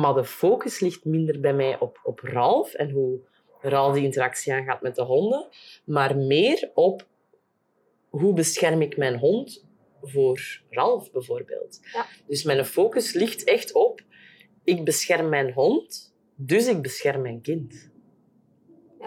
Maar 0.00 0.14
de 0.14 0.24
focus 0.24 0.80
ligt 0.80 1.04
minder 1.04 1.40
bij 1.40 1.54
mij 1.54 1.78
op, 1.78 2.00
op 2.02 2.20
Ralf 2.20 2.74
en 2.74 2.90
hoe 2.90 3.20
Ralf 3.68 3.94
die 3.94 4.04
interactie 4.04 4.52
aangaat 4.52 4.82
met 4.82 4.94
de 4.94 5.02
honden, 5.02 5.48
maar 5.84 6.16
meer 6.16 6.70
op 6.74 7.06
hoe 8.08 8.34
bescherm 8.34 8.82
ik 8.82 8.96
mijn 8.96 9.18
hond 9.18 9.66
voor 10.02 10.62
Ralf 10.70 11.12
bijvoorbeeld. 11.12 11.80
Ja. 11.92 12.06
Dus 12.26 12.42
mijn 12.42 12.64
focus 12.64 13.12
ligt 13.12 13.44
echt 13.44 13.72
op, 13.72 14.00
ik 14.64 14.84
bescherm 14.84 15.28
mijn 15.28 15.52
hond, 15.52 16.14
dus 16.36 16.66
ik 16.66 16.82
bescherm 16.82 17.22
mijn 17.22 17.40
kind. 17.40 17.92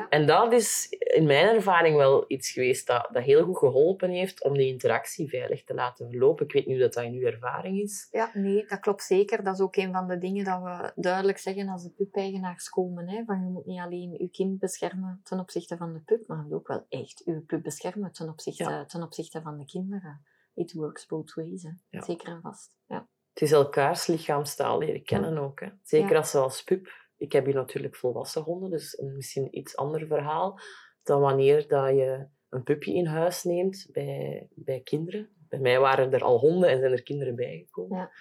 En 0.10 0.26
dat 0.26 0.54
is 0.54 0.88
in 0.90 1.26
mijn 1.26 1.56
ervaring 1.56 1.96
wel 1.96 2.26
iets 2.28 2.52
geweest 2.52 2.88
dat, 2.88 3.10
dat 3.12 3.24
heel 3.24 3.44
goed 3.44 3.58
geholpen 3.58 4.10
heeft 4.10 4.44
om 4.44 4.54
die 4.58 4.68
interactie 4.68 5.30
veilig 5.30 5.64
te 5.64 5.74
laten 5.74 6.10
verlopen. 6.10 6.46
Ik 6.46 6.52
weet 6.52 6.66
niet 6.66 6.76
hoe 6.76 6.84
dat, 6.84 6.94
dat 6.94 7.04
in 7.04 7.14
uw 7.14 7.26
ervaring 7.26 7.80
is. 7.80 8.08
Ja, 8.12 8.32
nee, 8.34 8.66
dat 8.66 8.80
klopt 8.80 9.04
zeker. 9.04 9.44
Dat 9.44 9.54
is 9.54 9.62
ook 9.62 9.76
een 9.76 9.92
van 9.92 10.08
de 10.08 10.18
dingen 10.18 10.46
dat 10.46 10.62
we 10.62 10.92
duidelijk 10.96 11.38
zeggen 11.38 11.68
als 11.70 11.84
de 11.84 11.90
pup-eigenaars 11.90 12.70
komen. 12.70 13.10
Hè, 13.10 13.24
van 13.26 13.44
je 13.44 13.50
moet 13.50 13.66
niet 13.66 13.80
alleen 13.80 14.12
je 14.12 14.30
kind 14.30 14.60
beschermen 14.60 15.20
ten 15.24 15.40
opzichte 15.40 15.78
van 15.78 15.94
de 15.94 16.00
pup, 16.00 16.28
maar 16.28 16.38
je 16.38 16.44
moet 16.44 16.54
ook 16.54 16.68
wel 16.68 16.86
echt 16.90 17.22
je 17.26 17.42
pup 17.42 17.64
beschermen 17.64 18.12
ten 18.12 18.30
opzichte, 18.30 18.64
Ja. 18.64 18.86
ten 18.86 19.04
opzichte 19.04 19.42
van 19.42 19.58
de 19.58 19.66
kinderen. 19.66 20.26
It 20.54 20.74
works 20.74 21.06
both 21.06 21.34
ways, 21.34 21.64
hè. 21.64 21.70
Ja. 21.90 22.02
zeker 22.02 22.28
en 22.28 22.42
vast. 22.42 22.76
Ja. 22.88 23.08
Het 23.34 23.42
is 23.42 23.52
elkaars 23.52 24.08
lichaamstaal 24.08 24.78
leren 24.78 25.04
kennen 25.04 25.38
ook. 25.38 25.60
Hè. 25.60 25.68
Zeker 25.84 26.18
als 26.18 26.32
ze 26.32 26.38
als 26.38 26.64
pup... 26.64 26.88
Ik 27.18 27.32
heb 27.32 27.46
hier 27.46 27.56
natuurlijk 27.56 27.96
volwassen 27.96 28.42
honden, 28.42 28.70
dus 28.70 29.00
een 29.00 29.16
misschien 29.16 29.58
iets 29.58 29.76
ander 29.76 30.08
verhaal 30.08 30.60
dan 31.04 31.22
wanneer 31.22 31.68
dat 31.68 31.90
je 31.90 32.28
een 32.50 32.64
pupje 32.64 32.94
in 32.94 33.06
huis 33.06 33.44
neemt 33.44 33.88
bij, 33.92 34.48
bij 34.56 34.82
kinderen. 34.82 35.30
Bij 35.50 35.60
mij 35.60 35.80
waren 35.80 36.14
er 36.14 36.24
al 36.24 36.40
honden 36.40 36.70
en 36.70 36.80
zijn 36.80 36.92
er 36.92 37.04
kinderen 37.04 37.36
bijgekomen. 37.36 37.98
Ja. 37.98 38.12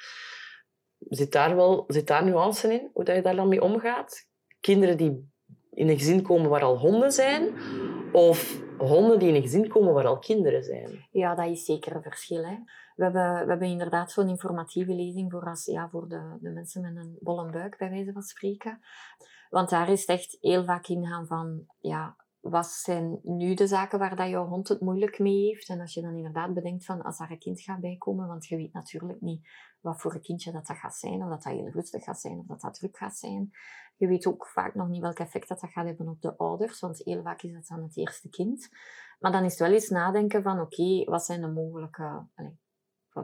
Zit 0.98 1.32
daar 1.32 1.56
wel 1.56 1.84
zit 1.86 2.06
daar 2.06 2.24
nuance 2.24 2.72
in, 2.72 2.90
hoe 2.92 3.04
dat 3.04 3.16
je 3.16 3.22
daar 3.22 3.36
dan 3.36 3.48
mee 3.48 3.62
omgaat? 3.62 4.28
Kinderen 4.60 4.96
die 4.96 5.30
in 5.70 5.88
een 5.88 5.98
gezin 5.98 6.22
komen 6.22 6.50
waar 6.50 6.62
al 6.62 6.78
honden 6.78 7.12
zijn, 7.12 7.54
of 8.16 8.62
honden 8.78 9.18
die 9.18 9.28
in 9.28 9.35
een 9.35 9.42
gezin 9.42 9.68
komen 9.68 9.94
waar 9.94 10.06
al 10.06 10.18
kinderen 10.18 10.62
zijn? 10.62 11.08
Ja, 11.11 11.35
dat 11.35 11.46
is 11.46 11.64
zeker 11.64 11.96
een 11.96 12.02
verschil. 12.02 12.44
Hè. 12.44 12.56
We, 12.94 13.04
hebben, 13.04 13.44
we 13.44 13.50
hebben 13.50 13.68
inderdaad 13.68 14.12
zo'n 14.12 14.28
informatieve 14.28 14.92
lezing 14.92 15.30
voor, 15.30 15.49
als, 15.49 15.64
ja, 15.64 15.88
voor 15.88 16.08
de, 16.08 16.37
de 16.40 16.50
mensen 16.50 16.83
met 16.83 16.96
een 16.96 17.16
bolle 17.20 17.50
buik, 17.50 17.79
bij 17.79 17.90
wijze 17.90 18.12
van 18.12 18.22
spreken. 18.22 18.81
Want 19.50 19.70
daar 19.70 19.88
is 19.88 20.00
het 20.00 20.09
echt 20.09 20.37
heel 20.40 20.64
vaak 20.64 20.87
ingaan 20.87 21.26
van, 21.26 21.66
ja, 21.79 22.16
wat 22.40 22.66
zijn 22.66 23.20
nu 23.22 23.55
de 23.55 23.66
zaken 23.66 23.98
waar 23.98 24.16
dat 24.16 24.29
jouw 24.29 24.46
hond 24.46 24.68
het 24.68 24.81
moeilijk 24.81 25.18
mee 25.18 25.44
heeft? 25.44 25.68
En 25.68 25.81
als 25.81 25.94
je 25.94 26.02
dan 26.02 26.16
inderdaad 26.16 26.55
bedenkt 26.55 26.85
van, 26.85 27.02
als 27.02 27.18
daar 27.18 27.31
een 27.31 27.38
kind 27.38 27.61
gaat 27.61 27.81
bijkomen, 27.81 28.26
want 28.26 28.46
je 28.46 28.57
weet 28.57 28.72
natuurlijk 28.72 29.20
niet 29.20 29.48
wat 29.81 30.00
voor 30.00 30.14
een 30.14 30.20
kindje 30.20 30.52
dat, 30.52 30.66
dat 30.66 30.76
gaat 30.76 30.96
zijn, 30.96 31.22
of 31.22 31.29
dat 31.29 31.42
dat 31.42 31.52
heel 31.52 31.68
rustig 31.68 32.05
gaat 32.05 32.20
zijn, 32.20 32.38
of 32.38 32.46
dat 32.46 32.61
dat 32.61 32.74
druk 32.74 32.96
gaat 32.96 33.16
zijn. 33.16 33.50
Je 33.96 34.06
weet 34.06 34.26
ook 34.26 34.46
vaak 34.46 34.74
nog 34.74 34.88
niet 34.88 35.00
welk 35.02 35.18
effect 35.18 35.48
dat, 35.48 35.61
dat 35.61 35.70
gaat 35.70 35.87
hebben 35.87 36.09
op 36.09 36.20
de 36.20 36.37
ouders, 36.37 36.80
want 36.80 37.02
heel 37.04 37.22
vaak 37.22 37.42
is 37.42 37.52
dat 37.52 37.66
dan 37.66 37.82
het 37.82 37.96
eerste 37.96 38.28
kind. 38.28 38.68
Maar 39.18 39.32
dan 39.32 39.44
is 39.44 39.50
het 39.50 39.61
wel 39.61 39.72
eens 39.72 39.88
nadenken 39.88 40.42
van, 40.42 40.61
oké, 40.61 41.04
wat 41.04 41.24
zijn 41.24 41.40
de 41.40 41.46
mogelijke... 41.48 42.26
allee, 42.35 42.59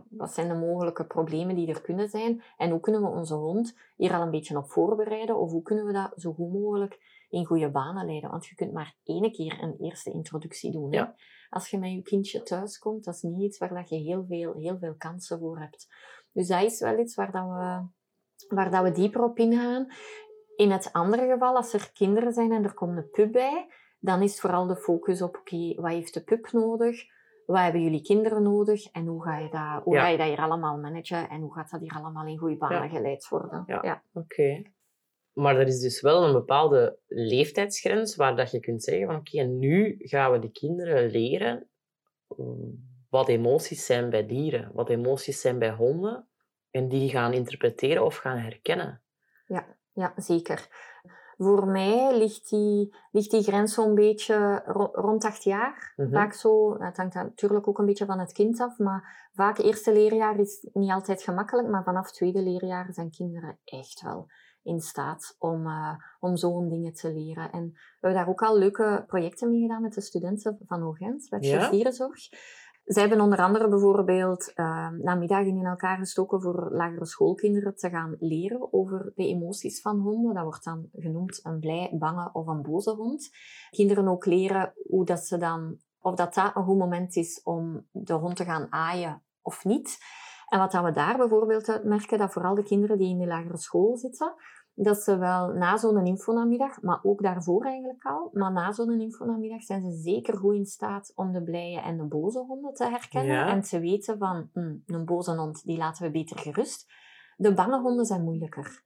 wat- 0.08 0.34
zijn 0.34 0.48
de 0.48 0.54
mogelijke 0.54 1.06
problemen 1.06 1.54
die 1.54 1.68
er 1.68 1.80
kunnen 1.80 2.08
zijn? 2.08 2.42
En 2.56 2.70
hoe 2.70 2.80
kunnen 2.80 3.02
we 3.02 3.08
onze 3.08 3.34
hond 3.34 3.76
hier 3.96 4.14
al 4.14 4.22
een 4.22 4.30
beetje 4.30 4.56
op 4.56 4.70
voorbereiden? 4.70 5.38
Of 5.38 5.50
hoe 5.50 5.62
kunnen 5.62 5.86
we 5.86 5.92
dat 5.92 6.12
zo 6.16 6.32
goed 6.32 6.52
mogelijk 6.52 7.24
in 7.28 7.44
goede 7.44 7.70
banen 7.70 8.06
leiden? 8.06 8.30
Want 8.30 8.46
je 8.46 8.54
kunt 8.54 8.72
maar 8.72 8.96
één 9.02 9.32
keer 9.32 9.62
een 9.62 9.76
eerste 9.80 10.10
introductie 10.10 10.72
doen. 10.72 10.90
Ja. 10.90 11.14
Als 11.50 11.68
je 11.68 11.78
met 11.78 11.90
je 11.90 12.02
kindje 12.02 12.42
thuis 12.42 12.78
komt, 12.78 13.04
dat 13.04 13.14
is 13.14 13.22
niet 13.22 13.40
iets 13.40 13.58
waar 13.58 13.74
dat 13.74 13.88
je 13.88 13.96
heel 13.96 14.24
veel, 14.28 14.54
heel 14.54 14.78
veel 14.78 14.94
kansen 14.94 15.38
voor 15.38 15.58
hebt. 15.58 15.88
Dus 16.32 16.48
dat 16.48 16.62
is 16.62 16.80
wel 16.80 16.98
iets 16.98 17.14
waar, 17.14 17.32
dat 17.32 17.44
we, 17.44 17.86
waar 18.54 18.70
dat 18.70 18.82
we 18.82 18.92
dieper 18.92 19.22
op 19.22 19.38
ingaan. 19.38 19.86
In 20.56 20.70
het 20.70 20.92
andere 20.92 21.26
geval, 21.32 21.56
als 21.56 21.72
er 21.72 21.90
kinderen 21.92 22.32
zijn 22.32 22.52
en 22.52 22.64
er 22.64 22.74
komt 22.74 22.96
een 22.96 23.10
pup 23.10 23.32
bij, 23.32 23.66
dan 23.98 24.22
is 24.22 24.40
vooral 24.40 24.66
de 24.66 24.76
focus 24.76 25.22
op, 25.22 25.36
oké, 25.36 25.74
wat 25.74 25.90
heeft 25.92 26.14
de 26.14 26.24
pup 26.24 26.52
nodig? 26.52 27.02
Wat 27.46 27.58
hebben 27.58 27.82
jullie 27.82 28.02
kinderen 28.02 28.42
nodig? 28.42 28.90
En 28.90 29.06
hoe 29.06 29.22
ga 29.22 29.38
je 29.38 29.48
dat, 29.48 29.82
hoe 29.84 29.94
Ja. 29.94 30.00
ga 30.02 30.08
je 30.08 30.16
dat 30.16 30.26
hier 30.26 30.38
allemaal 30.38 30.78
managen? 30.78 31.28
En 31.28 31.40
hoe 31.40 31.54
gaat 31.54 31.70
dat 31.70 31.80
hier 31.80 31.92
allemaal 31.94 32.26
in 32.26 32.38
goede 32.38 32.56
banen 32.56 32.82
Ja. 32.82 32.88
geleid 32.88 33.28
worden? 33.28 33.62
Ja. 33.66 33.78
Ja. 33.82 34.02
Oké. 34.12 34.62
Maar 35.32 35.56
er 35.56 35.66
is 35.66 35.80
dus 35.80 36.00
wel 36.00 36.24
een 36.24 36.32
bepaalde 36.32 36.98
leeftijdsgrens 37.06 38.16
waar 38.16 38.36
dat 38.36 38.50
je 38.50 38.60
kunt 38.60 38.82
zeggen 38.82 39.06
van 39.06 39.16
oké, 39.16 39.42
nu 39.42 39.94
gaan 39.98 40.32
we 40.32 40.38
de 40.38 40.50
kinderen 40.50 41.10
leren 41.10 41.70
wat 43.08 43.28
emoties 43.28 43.86
zijn 43.86 44.10
bij 44.10 44.26
dieren, 44.26 44.70
wat 44.72 44.88
emoties 44.88 45.40
zijn 45.40 45.58
bij 45.58 45.70
honden, 45.70 46.28
en 46.70 46.88
die 46.88 47.10
gaan 47.10 47.32
interpreteren 47.32 48.04
of 48.04 48.16
gaan 48.16 48.38
herkennen. 48.38 49.02
Ja, 49.46 49.76
zeker. 50.16 50.68
Voor 51.36 51.66
mij 51.66 52.18
ligt 52.18 52.48
die, 52.50 52.94
ligt 53.10 53.30
die 53.30 53.42
grens 53.42 53.74
zo'n 53.74 53.94
beetje 53.94 54.62
ro- 54.66 54.90
rond 54.92 55.24
acht 55.24 55.42
jaar. 55.42 55.92
Mhm. 55.96 56.10
Vaak 56.10 56.32
zo, 56.32 56.78
het 56.82 56.96
hangt 56.96 57.14
natuurlijk 57.14 57.68
ook 57.68 57.78
een 57.78 57.86
beetje 57.86 58.06
van 58.06 58.18
het 58.18 58.32
kind 58.32 58.60
af, 58.60 58.78
maar 58.78 59.28
vaak 59.32 59.58
eerste 59.58 59.92
leerjaar 59.92 60.38
is 60.38 60.68
niet 60.72 60.90
altijd 60.90 61.22
gemakkelijk, 61.22 61.68
maar 61.68 61.84
vanaf 61.84 62.12
tweede 62.12 62.42
leerjaar 62.42 62.92
zijn 62.92 63.10
kinderen 63.10 63.58
echt 63.64 64.02
wel 64.02 64.26
in 64.62 64.80
staat 64.80 65.36
om, 65.38 65.66
eh, 65.66 65.94
om 66.20 66.36
zo'n 66.36 66.68
dingen 66.68 66.92
te 66.92 67.12
leren. 67.12 67.50
En 67.52 67.70
we 67.72 67.78
hebben 68.00 68.20
daar 68.20 68.28
ook 68.28 68.42
al 68.42 68.58
leuke 68.58 69.04
projecten 69.06 69.50
mee 69.50 69.60
gedaan 69.60 69.82
met 69.82 69.94
de 69.94 70.00
studenten 70.00 70.58
van 70.66 70.80
Hoogent, 70.80 71.26
bij 71.30 71.40
Ja? 71.40 71.70
Dierenzorg. 71.70 72.20
Zij 72.84 73.02
hebben 73.02 73.20
onder 73.20 73.38
andere 73.38 73.68
bijvoorbeeld 73.68 74.52
uh, 74.54 74.88
namiddagen 74.88 75.56
in 75.56 75.64
elkaar 75.64 75.98
gestoken 75.98 76.42
voor 76.42 76.68
lagere 76.72 77.06
schoolkinderen 77.06 77.76
te 77.76 77.90
gaan 77.90 78.16
leren 78.18 78.72
over 78.72 79.12
de 79.14 79.26
emoties 79.26 79.80
van 79.80 79.98
honden. 79.98 80.34
Dat 80.34 80.44
wordt 80.44 80.64
dan 80.64 80.88
genoemd 80.92 81.40
een 81.42 81.58
blij, 81.58 81.90
bange 81.98 82.30
of 82.32 82.46
een 82.46 82.62
boze 82.62 82.90
hond. 82.90 83.30
Kinderen 83.70 84.08
ook 84.08 84.26
leren 84.26 84.72
hoe 84.88 85.04
dat 85.04 85.26
ze 85.26 85.36
dan, 85.36 85.78
of 86.00 86.14
dat 86.14 86.34
dat 86.34 86.56
een 86.56 86.64
goed 86.64 86.78
moment 86.78 87.16
is 87.16 87.40
om 87.42 87.86
de 87.90 88.12
hond 88.12 88.36
te 88.36 88.44
gaan 88.44 88.66
aaien 88.70 89.22
of 89.42 89.64
niet. 89.64 89.98
En 90.48 90.58
wat 90.58 90.72
we 90.72 90.92
daar 90.92 91.16
bijvoorbeeld 91.16 91.68
uit 91.68 91.84
merken, 91.84 92.18
dat 92.18 92.32
vooral 92.32 92.54
de 92.54 92.62
kinderen 92.62 92.98
die 92.98 93.10
in 93.10 93.18
de 93.18 93.26
lagere 93.26 93.58
school 93.58 93.96
zitten, 93.96 94.34
dat 94.74 94.98
ze 95.02 95.18
wel 95.18 95.52
na 95.52 95.76
zo'n 95.76 96.06
infonamiddag, 96.06 96.82
maar 96.82 97.00
ook 97.02 97.22
daarvoor 97.22 97.64
eigenlijk 97.64 98.04
al, 98.04 98.30
maar 98.32 98.52
na 98.52 98.72
zo'n 98.72 99.00
infonamiddag 99.00 99.62
zijn 99.62 99.82
ze 99.82 99.92
zeker 99.92 100.36
goed 100.36 100.54
in 100.54 100.66
staat 100.66 101.12
om 101.14 101.32
de 101.32 101.42
blije 101.42 101.80
en 101.80 101.96
de 101.96 102.04
boze 102.04 102.38
honden 102.38 102.74
te 102.74 102.84
herkennen 102.84 103.34
Ja. 103.34 103.48
en 103.48 103.60
te 103.60 103.80
weten 103.80 104.18
van, 104.18 104.48
hm, 104.52 104.76
een 104.86 105.04
boze 105.04 105.36
hond, 105.36 105.64
die 105.64 105.76
laten 105.78 106.04
we 106.04 106.10
beter 106.10 106.38
gerust. 106.38 106.92
De 107.36 107.54
bange 107.54 107.80
honden 107.80 108.04
zijn 108.04 108.24
moeilijker, 108.24 108.84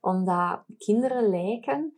omdat 0.00 0.64
kinderen 0.78 1.28
lijken 1.28 1.94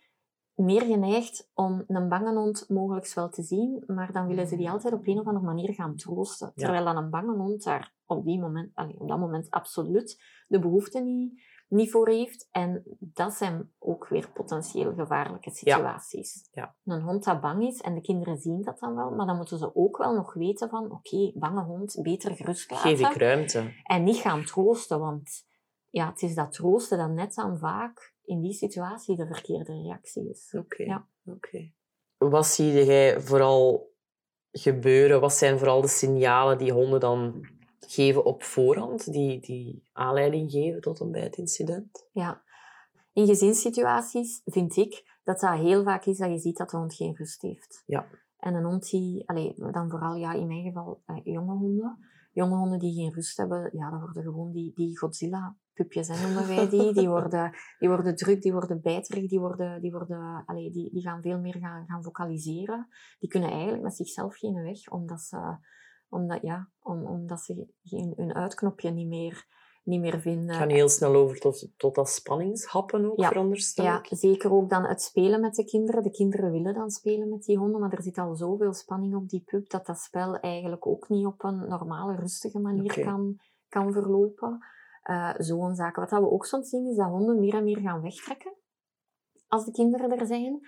meer 0.54 0.82
geneigd 0.82 1.50
om 1.54 1.84
een 1.86 2.08
bange 2.08 2.34
hond 2.34 2.64
mogelijk 2.68 3.12
wel 3.14 3.28
te 3.28 3.42
zien, 3.42 3.82
maar 3.86 4.12
dan 4.12 4.26
willen 4.26 4.46
ze 4.46 4.56
die 4.56 4.70
altijd 4.70 4.92
op 4.94 5.06
een 5.06 5.18
of 5.18 5.26
andere 5.26 5.44
manier 5.44 5.74
gaan 5.74 5.96
troosten. 5.96 6.52
Terwijl 6.54 6.84
dan 6.84 6.96
een 6.96 7.10
bange 7.10 7.36
hond 7.36 7.64
daar 7.64 7.94
op, 8.06 8.24
die 8.24 8.40
moment, 8.40 8.70
allee, 8.74 9.00
op 9.00 9.08
dat 9.08 9.18
moment 9.18 9.50
absoluut 9.50 10.22
de 10.48 10.58
behoefte 10.58 11.00
niet, 11.00 11.40
niet 11.68 11.90
voor 11.90 12.08
heeft. 12.08 12.48
En 12.50 12.82
dat 12.98 13.32
zijn 13.32 13.72
ook 13.78 14.08
weer 14.08 14.30
potentieel 14.30 14.94
gevaarlijke 14.94 15.50
situaties. 15.50 16.48
Ja. 16.52 16.74
Een 16.84 17.02
hond 17.02 17.24
dat 17.24 17.40
bang 17.40 17.66
is, 17.66 17.80
en 17.80 17.94
de 17.94 18.00
kinderen 18.00 18.38
zien 18.38 18.62
dat 18.62 18.78
dan 18.78 18.94
wel, 18.94 19.10
maar 19.10 19.26
dan 19.26 19.36
moeten 19.36 19.58
ze 19.58 19.74
ook 19.74 19.96
wel 19.96 20.14
nog 20.14 20.34
weten 20.34 20.68
van, 20.68 20.92
oké, 20.92 21.32
bange 21.34 21.62
hond, 21.62 21.98
beter 22.02 22.36
gerust 22.36 22.70
laten. 22.70 22.96
Geef 22.96 23.10
ik 23.10 23.16
ruimte. 23.16 23.72
En 23.82 24.04
niet 24.04 24.16
gaan 24.16 24.44
troosten, 24.44 25.00
want 25.00 25.46
ja, 25.90 26.08
het 26.08 26.22
is 26.22 26.34
dat 26.34 26.52
troosten 26.52 26.98
dat 26.98 27.10
net 27.10 27.34
dan 27.34 27.58
vaak 27.58 28.14
in 28.24 28.40
die 28.40 28.52
situatie 28.52 29.16
de 29.16 29.26
verkeerde 29.26 29.72
reactie 29.82 30.30
is. 30.30 30.54
Oké. 30.58 30.82
Ja. 30.82 31.06
oké. 31.26 31.72
Wat 32.16 32.46
zie 32.46 32.84
jij 32.84 33.20
vooral 33.20 33.92
gebeuren? 34.52 35.20
Wat 35.20 35.32
zijn 35.32 35.58
vooral 35.58 35.80
de 35.80 35.88
signalen 35.88 36.58
die 36.58 36.72
honden 36.72 37.00
dan 37.00 37.48
geven 37.80 38.24
op 38.24 38.42
voorhand, 38.42 39.12
die, 39.12 39.40
die 39.40 39.88
aanleiding 39.92 40.50
geven 40.50 40.80
tot 40.80 41.00
een 41.00 41.10
bijtincident? 41.10 42.08
Ja. 42.12 42.42
In 43.12 43.26
gezinssituaties 43.26 44.40
vind 44.44 44.76
ik 44.76 45.18
dat 45.24 45.40
dat 45.40 45.58
heel 45.58 45.82
vaak 45.82 46.04
is 46.04 46.18
dat 46.18 46.30
je 46.30 46.38
ziet 46.38 46.56
dat 46.56 46.70
de 46.70 46.76
hond 46.76 46.94
geen 46.94 47.14
rust 47.14 47.42
heeft. 47.42 47.82
Ja. 47.86 48.06
En 48.38 48.54
een 48.54 48.64
hond 48.64 48.90
die, 48.90 49.28
allee, 49.28 49.54
dan 49.56 49.90
vooral 49.90 50.14
ja, 50.14 50.32
in 50.32 50.46
mijn 50.46 50.62
geval 50.62 51.02
eh, 51.06 51.16
jonge 51.24 51.54
honden, 51.54 51.98
jonge 52.32 52.56
honden 52.56 52.78
die 52.78 52.94
geen 52.94 53.12
rust 53.12 53.36
hebben, 53.36 53.70
ja, 53.72 53.90
dat 53.90 54.00
worden 54.00 54.22
gewoon 54.22 54.52
die, 54.52 54.72
die 54.74 54.98
Godzilla-pupjes, 54.98 56.08
hè, 56.08 56.26
noemen 56.26 56.46
wij 56.46 56.68
die. 56.68 56.92
Die 56.92 57.08
worden, 57.08 57.52
die 57.78 57.88
worden 57.88 58.16
druk, 58.16 58.42
die 58.42 58.52
worden 58.52 58.80
bijterig, 58.80 59.28
die, 59.28 59.40
worden, 59.40 59.80
die, 59.80 59.90
worden, 59.90 60.42
allee, 60.46 60.70
die, 60.70 60.90
die 60.90 61.02
gaan 61.02 61.22
veel 61.22 61.38
meer 61.38 61.56
gaan, 61.56 61.86
gaan 61.86 62.02
vocaliseren. 62.02 62.88
Die 63.18 63.28
kunnen 63.28 63.50
eigenlijk 63.50 63.82
met 63.82 63.96
zichzelf 63.96 64.36
geen 64.36 64.62
weg, 64.62 64.90
omdat 64.90 65.20
ze, 65.20 65.56
omdat, 66.08 66.42
ja, 66.42 66.68
om, 66.82 67.06
omdat 67.06 67.40
ze 67.40 67.66
geen, 67.82 68.12
hun 68.16 68.34
uitknopje 68.34 68.90
niet 68.90 69.08
meer, 69.08 69.46
niet 69.84 70.00
meer 70.00 70.20
vinden. 70.20 70.48
Het 70.48 70.56
gaat 70.56 70.70
heel 70.70 70.88
snel 70.88 71.14
over 71.14 71.38
tot, 71.38 71.68
tot 71.76 71.94
dat 71.94 72.08
spanningshappen 72.08 73.10
ook, 73.10 73.18
Ja. 73.20 73.28
veronderstel 73.28 73.84
Ja, 73.84 74.02
zeker 74.08 74.52
ook 74.52 74.70
dan 74.70 74.84
het 74.84 75.02
spelen 75.02 75.40
met 75.40 75.54
de 75.54 75.64
kinderen. 75.64 76.02
De 76.02 76.10
kinderen 76.10 76.50
willen 76.52 76.74
dan 76.74 76.90
spelen 76.90 77.28
met 77.28 77.42
die 77.44 77.58
honden, 77.58 77.80
maar 77.80 77.92
er 77.92 78.02
zit 78.02 78.18
al 78.18 78.34
zoveel 78.34 78.72
spanning 78.72 79.14
op 79.14 79.28
die 79.28 79.42
pup 79.46 79.70
dat 79.70 79.86
dat 79.86 79.98
spel 79.98 80.36
eigenlijk 80.36 80.86
ook 80.86 81.08
niet 81.08 81.26
op 81.26 81.42
een 81.44 81.68
normale, 81.68 82.16
rustige 82.16 82.58
manier 82.58 83.00
kan, 83.04 83.40
kan 83.68 83.92
verlopen. 83.92 84.58
Eh, 85.02 85.34
Zo'n 85.38 85.74
zaken. 85.74 86.00
Wat 86.02 86.10
dat 86.10 86.20
we 86.20 86.30
ook 86.30 86.46
soms 86.46 86.68
zien, 86.68 86.86
is 86.86 86.96
dat 86.96 87.08
honden 87.08 87.40
meer 87.40 87.54
en 87.54 87.64
meer 87.64 87.80
gaan 87.80 88.02
wegtrekken 88.02 88.52
als 89.46 89.64
de 89.64 89.70
kinderen 89.72 90.18
er 90.18 90.26
zijn. 90.26 90.60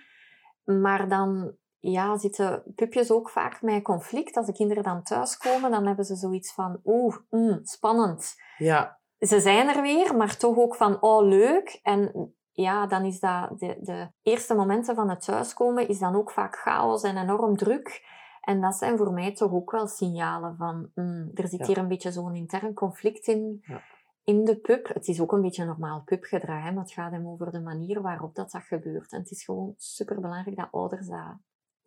Maar 0.63 1.09
dan 1.09 1.55
ja, 1.81 2.17
zitten 2.17 2.63
pupjes 2.75 3.11
ook 3.11 3.29
vaak 3.29 3.61
met 3.61 3.83
conflict. 3.83 4.37
Als 4.37 4.45
de 4.45 4.53
kinderen 4.53 4.83
dan 4.83 5.03
thuiskomen, 5.03 5.71
dan 5.71 5.85
hebben 5.87 6.05
ze 6.05 6.15
zoiets 6.15 6.53
van, 6.53 6.79
oeh, 6.85 7.15
mm, 7.29 7.59
spannend 7.63 8.35
Ja, 8.57 8.99
ze 9.19 9.39
zijn 9.39 9.67
er 9.67 9.81
weer, 9.81 10.15
maar 10.17 10.37
toch 10.37 10.57
ook 10.57 10.75
van, 10.75 11.01
oh 11.01 11.27
leuk. 11.27 11.79
En 11.83 12.33
ja, 12.51 12.87
dan 12.87 13.05
is 13.05 13.19
dat 13.19 13.59
de, 13.59 13.77
de 13.81 14.11
eerste 14.21 14.53
momenten 14.53 14.95
van 14.95 15.09
het 15.09 15.21
thuiskomen 15.25 15.87
is 15.87 15.99
dan 15.99 16.15
ook 16.15 16.31
vaak 16.31 16.55
chaos 16.55 17.03
en 17.03 17.17
enorm 17.17 17.57
druk. 17.57 18.19
En 18.41 18.61
dat 18.61 18.75
zijn 18.75 18.97
voor 18.97 19.13
mij 19.13 19.33
toch 19.33 19.51
ook 19.51 19.71
wel 19.71 19.87
signalen 19.87 20.55
van, 20.57 20.91
mm, 20.95 21.31
er 21.33 21.47
zit 21.47 21.59
Ja. 21.59 21.65
hier 21.65 21.77
een 21.77 21.87
beetje 21.87 22.11
zo'n 22.11 22.35
intern 22.35 22.73
conflict 22.73 23.27
in, 23.27 23.59
Ja. 23.61 23.81
in 24.23 24.43
de 24.43 24.55
pup. 24.59 24.87
Het 24.87 25.07
is 25.07 25.21
ook 25.21 25.31
een 25.31 25.41
beetje 25.41 25.65
normaal 25.65 26.01
pupgedrag, 26.05 26.63
hè, 26.63 26.71
maar 26.71 26.83
het 26.83 26.93
gaat 26.93 27.11
hem 27.11 27.27
over 27.27 27.51
de 27.51 27.61
manier 27.61 28.01
waarop 28.01 28.35
dat, 28.35 28.51
dat 28.51 28.63
gebeurt. 28.63 29.11
En 29.11 29.19
het 29.19 29.31
is 29.31 29.43
gewoon 29.43 29.73
superbelangrijk 29.77 30.57
dat 30.57 30.67
ouders 30.71 31.07
dat, 31.07 31.37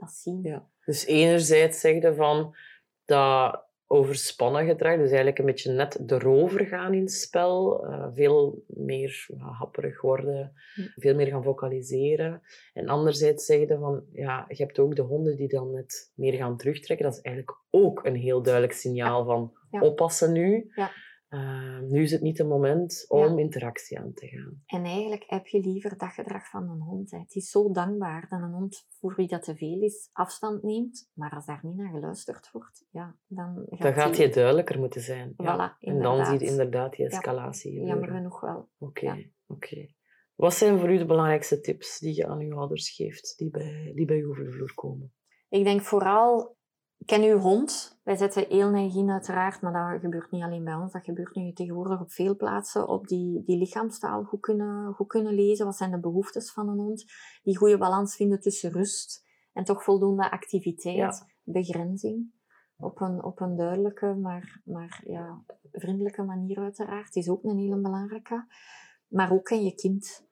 dat 0.04 0.14
zien. 0.14 0.40
ja. 0.42 0.68
Dus 0.84 1.06
enerzijds 1.06 1.80
zeg 1.80 2.02
je 2.02 2.14
van 2.14 2.56
dat 3.04 3.62
overspannen 3.86 4.66
gedrag, 4.66 4.96
dus 4.96 5.06
eigenlijk 5.06 5.38
een 5.38 5.44
beetje 5.44 5.72
net 5.72 6.02
erover 6.06 6.66
gaan 6.66 6.94
in 6.94 7.00
het 7.00 7.12
spel, 7.12 7.84
eh, 7.86 8.06
veel 8.12 8.64
meer 8.66 9.26
ja, 9.38 9.44
happerig 9.44 10.00
worden, 10.00 10.52
Hm. 10.74 10.80
veel 10.94 11.14
meer 11.14 11.26
gaan 11.26 11.42
vocaliseren. 11.42 12.42
En 12.72 12.88
anderzijds 12.88 13.44
zeg 13.44 13.58
je 13.58 13.78
van, 13.78 14.04
ja, 14.12 14.44
je 14.48 14.62
hebt 14.62 14.78
ook 14.78 14.96
de 14.96 15.02
honden 15.02 15.36
die 15.36 15.48
dan 15.48 15.70
net 15.70 16.12
meer 16.14 16.32
gaan 16.32 16.56
terugtrekken. 16.56 17.06
Dat 17.06 17.16
is 17.16 17.22
eigenlijk 17.22 17.58
ook 17.70 18.04
een 18.04 18.16
heel 18.16 18.42
duidelijk 18.42 18.72
signaal 18.72 19.24
van 19.24 19.52
oppassen 19.70 20.32
nu. 20.32 20.72
Ja. 21.34 21.72
Eh, 21.74 21.80
nu 21.90 22.02
is 22.02 22.10
het 22.10 22.20
niet 22.20 22.38
het 22.38 22.48
moment 22.48 23.04
om 23.08 23.38
interactie 23.38 23.98
aan 23.98 24.12
te 24.12 24.26
gaan. 24.26 24.62
En 24.66 24.84
eigenlijk 24.84 25.24
heb 25.26 25.46
je 25.46 25.60
liever 25.60 25.98
dat 25.98 26.12
gedrag 26.12 26.48
van 26.50 26.68
een 26.68 26.80
hond. 26.80 27.10
Hè. 27.10 27.18
Het 27.18 27.34
is 27.34 27.50
zo 27.50 27.70
dankbaar 27.72 28.26
dat 28.28 28.40
een 28.40 28.52
hond, 28.52 28.86
voor 29.00 29.14
wie 29.16 29.28
dat 29.28 29.42
te 29.42 29.56
veel 29.56 29.82
is, 29.82 30.08
afstand 30.12 30.62
neemt. 30.62 31.10
Maar 31.14 31.30
als 31.30 31.46
daar 31.46 31.60
niet 31.62 31.76
naar 31.76 31.90
geluisterd 31.92 32.50
wordt, 32.52 32.86
ja, 32.90 33.16
dan 33.26 33.66
gaat, 33.70 33.80
Dan 33.80 33.92
gaat 33.92 34.16
je 34.16 34.28
duidelijker 34.28 34.78
moeten 34.78 35.00
zijn. 35.00 35.34
Ja. 35.36 35.76
En 35.80 36.00
dan 36.00 36.26
zie 36.26 36.38
je 36.38 36.46
inderdaad. 36.46 36.92
die 36.96 37.06
escalatie 37.06 37.72
Jammer 37.72 37.92
gebeuren. 37.94 38.16
genoeg 38.16 38.40
wel. 38.40 38.68
Oké, 38.78 39.06
Ja. 39.06 39.16
oké. 39.46 39.86
Wat 40.34 40.54
zijn 40.54 40.78
voor 40.78 40.90
u 40.92 40.98
de 40.98 41.06
belangrijkste 41.06 41.60
tips 41.60 41.98
die 41.98 42.14
je 42.16 42.26
aan 42.26 42.38
uw 42.40 42.56
ouders 42.56 42.90
geeft, 42.90 43.34
die 43.36 43.50
bij, 43.50 43.92
die 43.94 44.04
bij 44.06 44.16
u 44.18 44.26
over 44.28 44.44
de 44.44 44.50
vloer 44.50 44.74
komen? 44.74 45.12
Ik 45.48 45.64
denk 45.64 45.80
vooral, 45.82 46.56
ken 47.04 47.22
uw 47.22 47.38
hond. 47.38 47.98
Wij 48.02 48.16
zetten 48.16 48.46
heel 48.48 48.74
in 48.74 49.10
uiteraard, 49.10 49.60
maar 49.60 49.72
dat 49.72 50.00
gebeurt 50.00 50.30
niet 50.30 50.42
alleen 50.42 50.64
bij 50.64 50.74
ons. 50.74 50.92
Dat 50.92 51.04
gebeurt 51.04 51.34
nu 51.34 51.52
tegenwoordig 51.52 52.00
op 52.00 52.12
veel 52.12 52.36
plaatsen. 52.36 52.88
Op 52.88 53.08
die, 53.08 53.42
die 53.44 53.58
lichaamstaal 53.58 54.24
goed 54.24 54.40
kunnen, 54.40 54.94
goed 54.94 55.06
kunnen 55.06 55.34
lezen. 55.34 55.64
Wat 55.64 55.76
zijn 55.76 55.90
de 55.90 56.00
behoeftes 56.00 56.52
van 56.52 56.68
een 56.68 56.78
hond? 56.78 57.04
Die 57.42 57.56
goede 57.56 57.78
balans 57.78 58.16
vinden 58.16 58.40
tussen 58.40 58.72
rust 58.72 59.26
en 59.52 59.64
toch 59.64 59.84
voldoende 59.84 60.30
activiteit. 60.30 60.96
Ja. 60.96 61.26
Begrenzing. 61.42 62.32
Op 62.76 63.00
een, 63.00 63.24
op 63.24 63.40
een 63.40 63.56
duidelijke, 63.56 64.14
maar, 64.14 64.60
maar 64.64 65.02
ja, 65.06 65.44
vriendelijke 65.72 66.22
manier 66.22 66.58
uiteraard. 66.58 67.16
Is 67.16 67.28
ook 67.28 67.44
een 67.44 67.58
hele 67.58 67.80
belangrijke. 67.80 68.46
Maar 69.08 69.32
ook 69.32 69.44
ken 69.44 69.64
je 69.64 69.74
kind. 69.74 70.26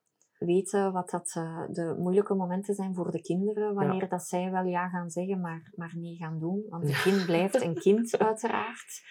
Weten 0.45 0.93
wat 0.93 1.11
dat, 1.11 1.33
eh, 1.35 1.63
de 1.71 1.97
moeilijke 1.99 2.35
momenten 2.35 2.75
zijn 2.75 2.95
voor 2.95 3.11
de 3.11 3.21
kinderen. 3.21 3.75
Wanneer 3.75 4.09
dat 4.09 4.23
zij 4.23 4.51
wel 4.51 4.65
ja 4.65 4.89
gaan 4.89 5.11
zeggen, 5.11 5.41
maar, 5.41 5.73
maar 5.75 5.93
nee 5.97 6.17
gaan 6.17 6.39
doen. 6.39 6.65
Want 6.69 6.85
een 6.85 7.03
kind 7.03 7.27
blijft 7.27 7.63
een 7.63 7.75
kind, 7.75 8.19
uiteraard. 8.19 9.03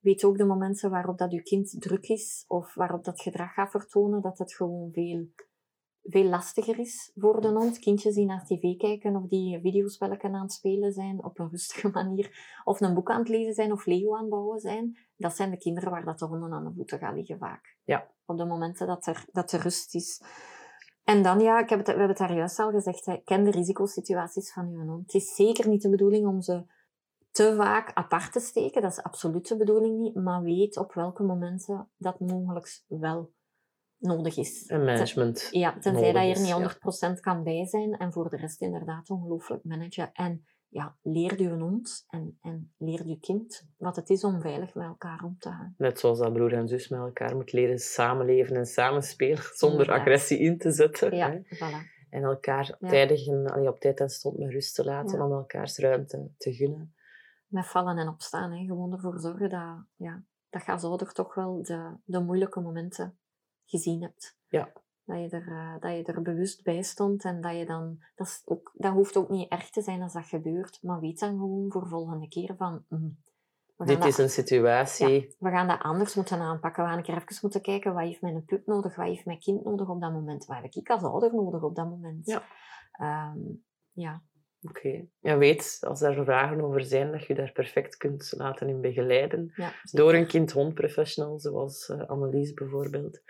Weet 0.00 0.24
ook 0.24 0.38
de 0.38 0.44
momenten 0.44 0.90
waarop 0.90 1.18
dat 1.18 1.32
je 1.32 1.42
kind 1.42 1.80
druk 1.80 2.08
is. 2.08 2.44
Of 2.48 2.74
waarop 2.74 3.04
dat 3.04 3.20
gedrag 3.20 3.52
gaat 3.52 3.70
vertonen. 3.70 4.22
Dat 4.22 4.38
het 4.38 4.54
gewoon 4.54 4.90
veel, 4.92 5.28
veel 6.02 6.24
lastiger 6.24 6.78
is 6.78 7.12
voor 7.14 7.40
de 7.40 7.48
hond. 7.48 7.78
Kindjes 7.78 8.14
die 8.14 8.26
naar 8.26 8.44
tv 8.44 8.76
kijken 8.76 9.16
of 9.16 9.28
die 9.28 9.60
videospellen 9.60 10.22
aan 10.22 10.42
het 10.42 10.52
spelen 10.52 10.92
zijn 10.92 11.24
op 11.24 11.38
een 11.38 11.50
rustige 11.50 11.88
manier. 11.98 12.60
Of 12.64 12.80
een 12.80 12.94
boek 12.94 13.10
aan 13.10 13.18
het 13.18 13.28
lezen 13.28 13.54
zijn 13.54 13.72
of 13.72 13.86
Lego 13.86 14.14
aan 14.14 14.20
het 14.20 14.30
bouwen 14.30 14.60
zijn. 14.60 14.98
Dat 15.16 15.36
zijn 15.36 15.50
de 15.50 15.58
kinderen 15.58 15.90
waar 15.90 16.04
dat 16.04 16.18
de 16.18 16.26
honden 16.26 16.52
aan 16.52 16.64
de 16.64 16.72
voeten 16.74 16.98
gaan 16.98 17.14
liggen 17.14 17.38
vaak. 17.38 17.76
Ja. 17.84 18.10
Op 18.26 18.38
de 18.38 18.44
momenten 18.44 18.86
dat 18.86 19.06
er, 19.06 19.24
dat 19.32 19.52
er 19.52 19.60
rust 19.60 19.94
is. 19.94 20.22
En 21.04 21.22
dan, 21.22 21.40
ja, 21.40 21.60
ik 21.60 21.68
heb 21.68 21.78
het, 21.78 21.86
we 21.86 21.92
hebben 21.92 22.16
het 22.16 22.18
daar 22.18 22.36
juist 22.36 22.58
al 22.58 22.70
gezegd, 22.70 23.06
hè, 23.06 23.16
ken 23.24 23.44
de 23.44 23.50
risicosituaties 23.50 24.52
van 24.52 24.68
uw 24.68 24.86
hond. 24.86 25.12
Het 25.12 25.22
is 25.22 25.34
zeker 25.34 25.68
niet 25.68 25.82
de 25.82 25.90
bedoeling 25.90 26.26
om 26.26 26.40
ze 26.40 26.64
te 27.30 27.54
vaak 27.56 27.90
apart 27.94 28.32
te 28.32 28.40
steken. 28.40 28.82
Dat 28.82 28.90
is 28.90 29.02
absoluut 29.02 29.48
de 29.48 29.56
bedoeling 29.56 29.98
niet. 29.98 30.14
Maar 30.14 30.42
weet 30.42 30.76
op 30.76 30.92
welke 30.92 31.22
momenten 31.22 31.88
dat 31.96 32.20
mogelijk 32.20 32.82
wel 32.86 33.32
nodig 33.98 34.36
is. 34.36 34.66
En 34.66 34.84
management. 34.84 35.48
Ja, 35.50 35.78
tenzij 35.78 36.12
dat 36.12 36.22
je 36.22 36.34
er 36.34 36.60
niet 36.60 37.16
100% 37.16 37.20
kan 37.20 37.42
bij 37.42 37.66
zijn. 37.66 37.92
En 37.92 38.12
voor 38.12 38.30
de 38.30 38.36
rest 38.36 38.60
inderdaad 38.60 39.10
ongelooflijk 39.10 39.64
managen. 39.64 40.12
En 40.12 40.46
ja, 40.72 40.96
leer 41.02 41.42
je 41.42 41.48
hond 41.48 42.04
en, 42.08 42.38
en 42.42 42.72
leer 42.78 43.06
je 43.06 43.18
kind 43.20 43.66
wat 43.76 43.96
het 43.96 44.10
is 44.10 44.24
om 44.24 44.40
veilig 44.40 44.74
met 44.74 44.86
elkaar 44.86 45.22
om 45.24 45.36
te 45.38 45.48
gaan. 45.48 45.74
Net 45.78 45.98
zoals 45.98 46.18
dat 46.18 46.32
broer 46.32 46.52
en 46.52 46.68
zus 46.68 46.88
met 46.88 47.00
elkaar 47.00 47.34
moeten 47.34 47.58
leren 47.58 47.78
samenleven 47.78 48.56
en 48.56 48.66
samenspelen 48.66 49.42
zonder 49.62 49.90
agressie 49.92 50.38
in 50.38 50.58
te 50.58 50.70
zetten. 50.70 51.16
Ja, 51.16 51.38
voilà. 51.42 51.90
En 52.10 52.22
elkaar 52.22 52.76
Ja. 52.78 52.88
tijdig 52.88 53.26
en, 53.26 53.68
op 53.68 53.80
tijd 53.80 54.00
en 54.00 54.08
stond 54.08 54.38
met 54.38 54.50
rust 54.50 54.74
te 54.74 54.84
laten 54.84 55.18
Ja. 55.18 55.24
om 55.24 55.32
elkaars 55.32 55.78
ruimte 55.78 56.30
te 56.36 56.52
gunnen. 56.54 56.94
Met 57.46 57.66
vallen 57.66 57.98
en 57.98 58.08
opstaan. 58.08 58.52
Hè. 58.52 58.64
Gewoon 58.64 58.92
ervoor 58.92 59.20
zorgen 59.20 59.50
dat, 59.50 59.84
ja, 59.96 60.22
dat 60.50 60.64
je 60.64 60.72
als 60.72 60.84
ouder 60.84 61.12
toch 61.12 61.34
wel 61.34 61.62
de, 61.62 61.96
de 62.04 62.20
moeilijke 62.20 62.60
momenten 62.60 63.18
gezien 63.64 64.02
hebt. 64.02 64.36
Ja. 64.48 64.72
Dat 65.04 65.18
je, 65.18 65.28
er, 65.28 65.48
eh, 65.48 65.80
dat 65.80 65.96
je 65.96 66.12
er 66.12 66.22
bewust 66.22 66.62
bij 66.62 66.82
stond 66.82 67.24
en 67.24 67.40
dat 67.40 67.56
je 67.56 67.66
dan... 67.66 67.98
Dat, 68.14 68.26
is 68.26 68.42
ook, 68.44 68.72
dat 68.74 68.92
hoeft 68.92 69.16
ook 69.16 69.28
niet 69.28 69.50
erg 69.50 69.70
te 69.70 69.82
zijn 69.82 70.02
als 70.02 70.12
dat 70.12 70.26
gebeurt, 70.26 70.78
maar 70.82 71.00
weet 71.00 71.18
dan 71.18 71.30
gewoon 71.30 71.70
voor 71.72 71.88
volgende 71.88 72.28
keer 72.28 72.54
van... 72.56 72.84
mm, 72.88 73.18
Dit 73.76 73.98
dat 73.98 74.06
is 74.06 74.18
een 74.18 74.30
situatie. 74.30 75.36
we 75.38 75.50
gaan 75.50 75.68
dat 75.68 75.80
anders 75.80 76.14
moeten 76.14 76.38
aanpakken. 76.38 76.82
We 76.82 76.88
gaan 76.88 76.98
een 76.98 77.04
keer 77.04 77.16
even 77.16 77.38
moeten 77.40 77.62
kijken, 77.62 77.94
wat 77.94 78.02
heeft 78.02 78.20
mijn 78.20 78.44
pup 78.44 78.66
nodig, 78.66 78.96
wat 78.96 79.06
heeft 79.06 79.24
mijn 79.24 79.38
kind 79.38 79.64
nodig 79.64 79.88
op 79.88 80.00
dat 80.00 80.12
moment, 80.12 80.44
wat 80.44 80.56
heb 80.56 80.72
ik 80.72 80.90
als 80.90 81.02
ouder 81.02 81.34
nodig 81.34 81.62
op 81.62 81.74
dat 81.74 81.88
moment. 81.88 82.26
Ja. 82.26 82.42
Ehm, 82.92 83.38
ja. 83.92 84.22
Oké. 84.68 85.04
Ja, 85.20 85.38
weet, 85.38 85.78
als 85.80 86.02
er 86.02 86.24
vragen 86.24 86.60
over 86.60 86.82
zijn, 86.84 87.12
dat 87.12 87.24
je 87.26 87.34
daar 87.34 87.52
perfect 87.52 87.96
kunt 87.96 88.32
laten 88.36 88.68
in 88.68 88.80
begeleiden. 88.80 89.52
ja 89.56 89.72
Door 89.90 90.14
een 90.14 90.26
kind-hond-professional, 90.26 91.38
zoals 91.40 91.88
eh, 91.88 92.08
Annelies 92.08 92.52
bijvoorbeeld. 92.52 93.20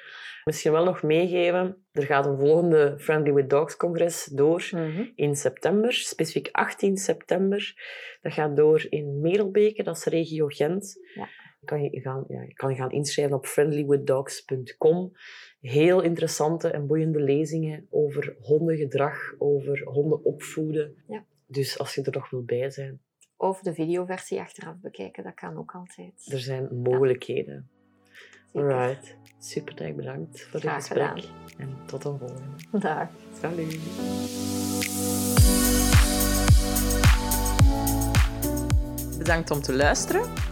Misschien 0.44 0.72
wel 0.72 0.84
nog 0.84 1.02
meegeven, 1.02 1.84
er 1.92 2.02
gaat 2.02 2.26
een 2.26 2.38
volgende 2.38 2.94
Friendly 2.98 3.32
with 3.32 3.50
Dogs-congres 3.50 4.24
door 4.24 4.68
Mhm. 4.72 5.04
in 5.14 5.36
september, 5.36 5.92
specifiek 5.92 6.48
18 6.52 6.96
september. 6.96 7.74
Dat 8.20 8.32
gaat 8.32 8.56
door 8.56 8.86
in 8.88 9.20
Merelbeke, 9.20 9.82
dat 9.82 9.96
is 9.96 10.04
regio 10.04 10.46
Gent. 10.46 10.98
Ja. 11.14 11.28
Je 11.62 11.68
kan 11.68 11.82
je 11.82 12.00
gaan, 12.00 12.24
ja, 12.28 12.42
je 12.42 12.54
kan 12.54 12.70
je 12.70 12.76
gaan 12.76 12.90
inschrijven 12.90 13.36
op 13.36 13.46
friendlywithdogs.com. 13.46 15.12
Heel 15.60 16.00
interessante 16.00 16.68
en 16.68 16.86
boeiende 16.86 17.20
lezingen 17.20 17.86
over 17.90 18.36
hondengedrag, 18.40 19.34
over 19.38 19.82
honden 19.84 20.24
opvoeden. 20.24 20.94
Ja. 21.06 21.24
Dus 21.46 21.78
als 21.78 21.94
je 21.94 22.02
er 22.02 22.12
nog 22.12 22.30
wil 22.30 22.44
bij 22.44 22.70
zijn, 22.70 23.00
Of 23.36 23.60
de 23.60 23.74
videoversie 23.74 24.40
achteraf 24.40 24.74
bekijken, 24.80 25.24
dat 25.24 25.34
kan 25.34 25.58
ook 25.58 25.72
altijd. 25.74 26.12
er 26.32 26.38
zijn 26.40 26.76
mogelijkheden. 26.82 27.68
Zeker. 28.52 28.72
Alright. 28.72 29.16
Super, 29.38 29.94
bedankt 29.96 30.40
voor 30.42 30.60
dit 30.60 30.70
Graag 30.70 30.86
gesprek. 30.86 31.08
gedaan. 31.08 31.30
En 31.58 31.76
tot 31.86 32.04
een 32.04 32.18
volgende. 32.18 32.78
Dag. 32.78 33.08
Salut. 33.40 33.78
Bedankt 39.18 39.50
om 39.50 39.60
te 39.60 39.72
luisteren. 39.74 40.51